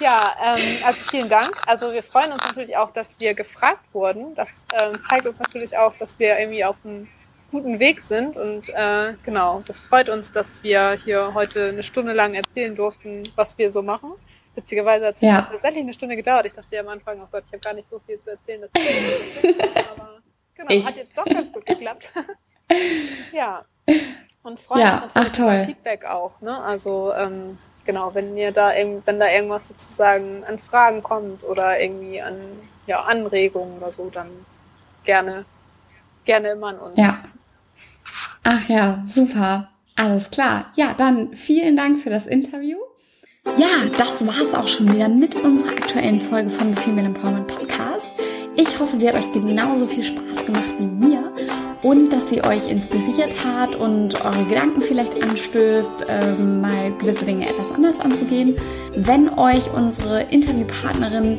[0.00, 1.60] Ja, ähm, also vielen Dank.
[1.66, 4.34] Also wir freuen uns natürlich auch, dass wir gefragt wurden.
[4.34, 7.06] Das ähm, zeigt uns natürlich auch, dass wir irgendwie auf einem
[7.50, 8.36] guten Weg sind.
[8.36, 13.24] Und äh, genau, das freut uns, dass wir hier heute eine Stunde lang erzählen durften,
[13.36, 14.12] was wir so machen.
[14.54, 15.42] Witzigerweise hat es ja.
[15.42, 16.46] tatsächlich eine Stunde gedauert.
[16.46, 18.60] Ich dachte ja am Anfang, oh Gott, ich habe gar nicht so viel zu erzählen.
[18.62, 18.70] Das
[19.90, 20.20] aber
[20.54, 20.86] genau, ich.
[20.86, 22.10] hat jetzt doch ganz gut geklappt.
[23.32, 23.64] ja.
[24.42, 26.40] Und freuen ja, uns natürlich über Feedback auch.
[26.40, 26.56] Ne?
[26.62, 28.72] Also ähm, genau, wenn ihr da
[29.04, 32.36] wenn da irgendwas sozusagen an Fragen kommt oder irgendwie an
[32.86, 34.28] ja, Anregungen oder so, dann
[35.04, 35.44] gerne,
[36.24, 36.96] gerne immer an uns.
[36.96, 37.20] Ja.
[38.42, 39.70] Ach ja, super.
[39.96, 40.72] Alles klar.
[40.74, 42.78] Ja, dann vielen Dank für das Interview.
[43.46, 47.46] Ja, das war es auch schon wieder mit unserer aktuellen Folge von The Female Empowerment
[47.46, 48.06] Podcast.
[48.56, 51.32] Ich hoffe, sie hat euch genauso viel Spaß gemacht wie mir
[51.82, 57.48] und dass sie euch inspiriert hat und eure Gedanken vielleicht anstößt, ähm, mal gewisse Dinge
[57.48, 58.56] etwas anders anzugehen.
[58.96, 61.38] Wenn euch unsere Interviewpartnerin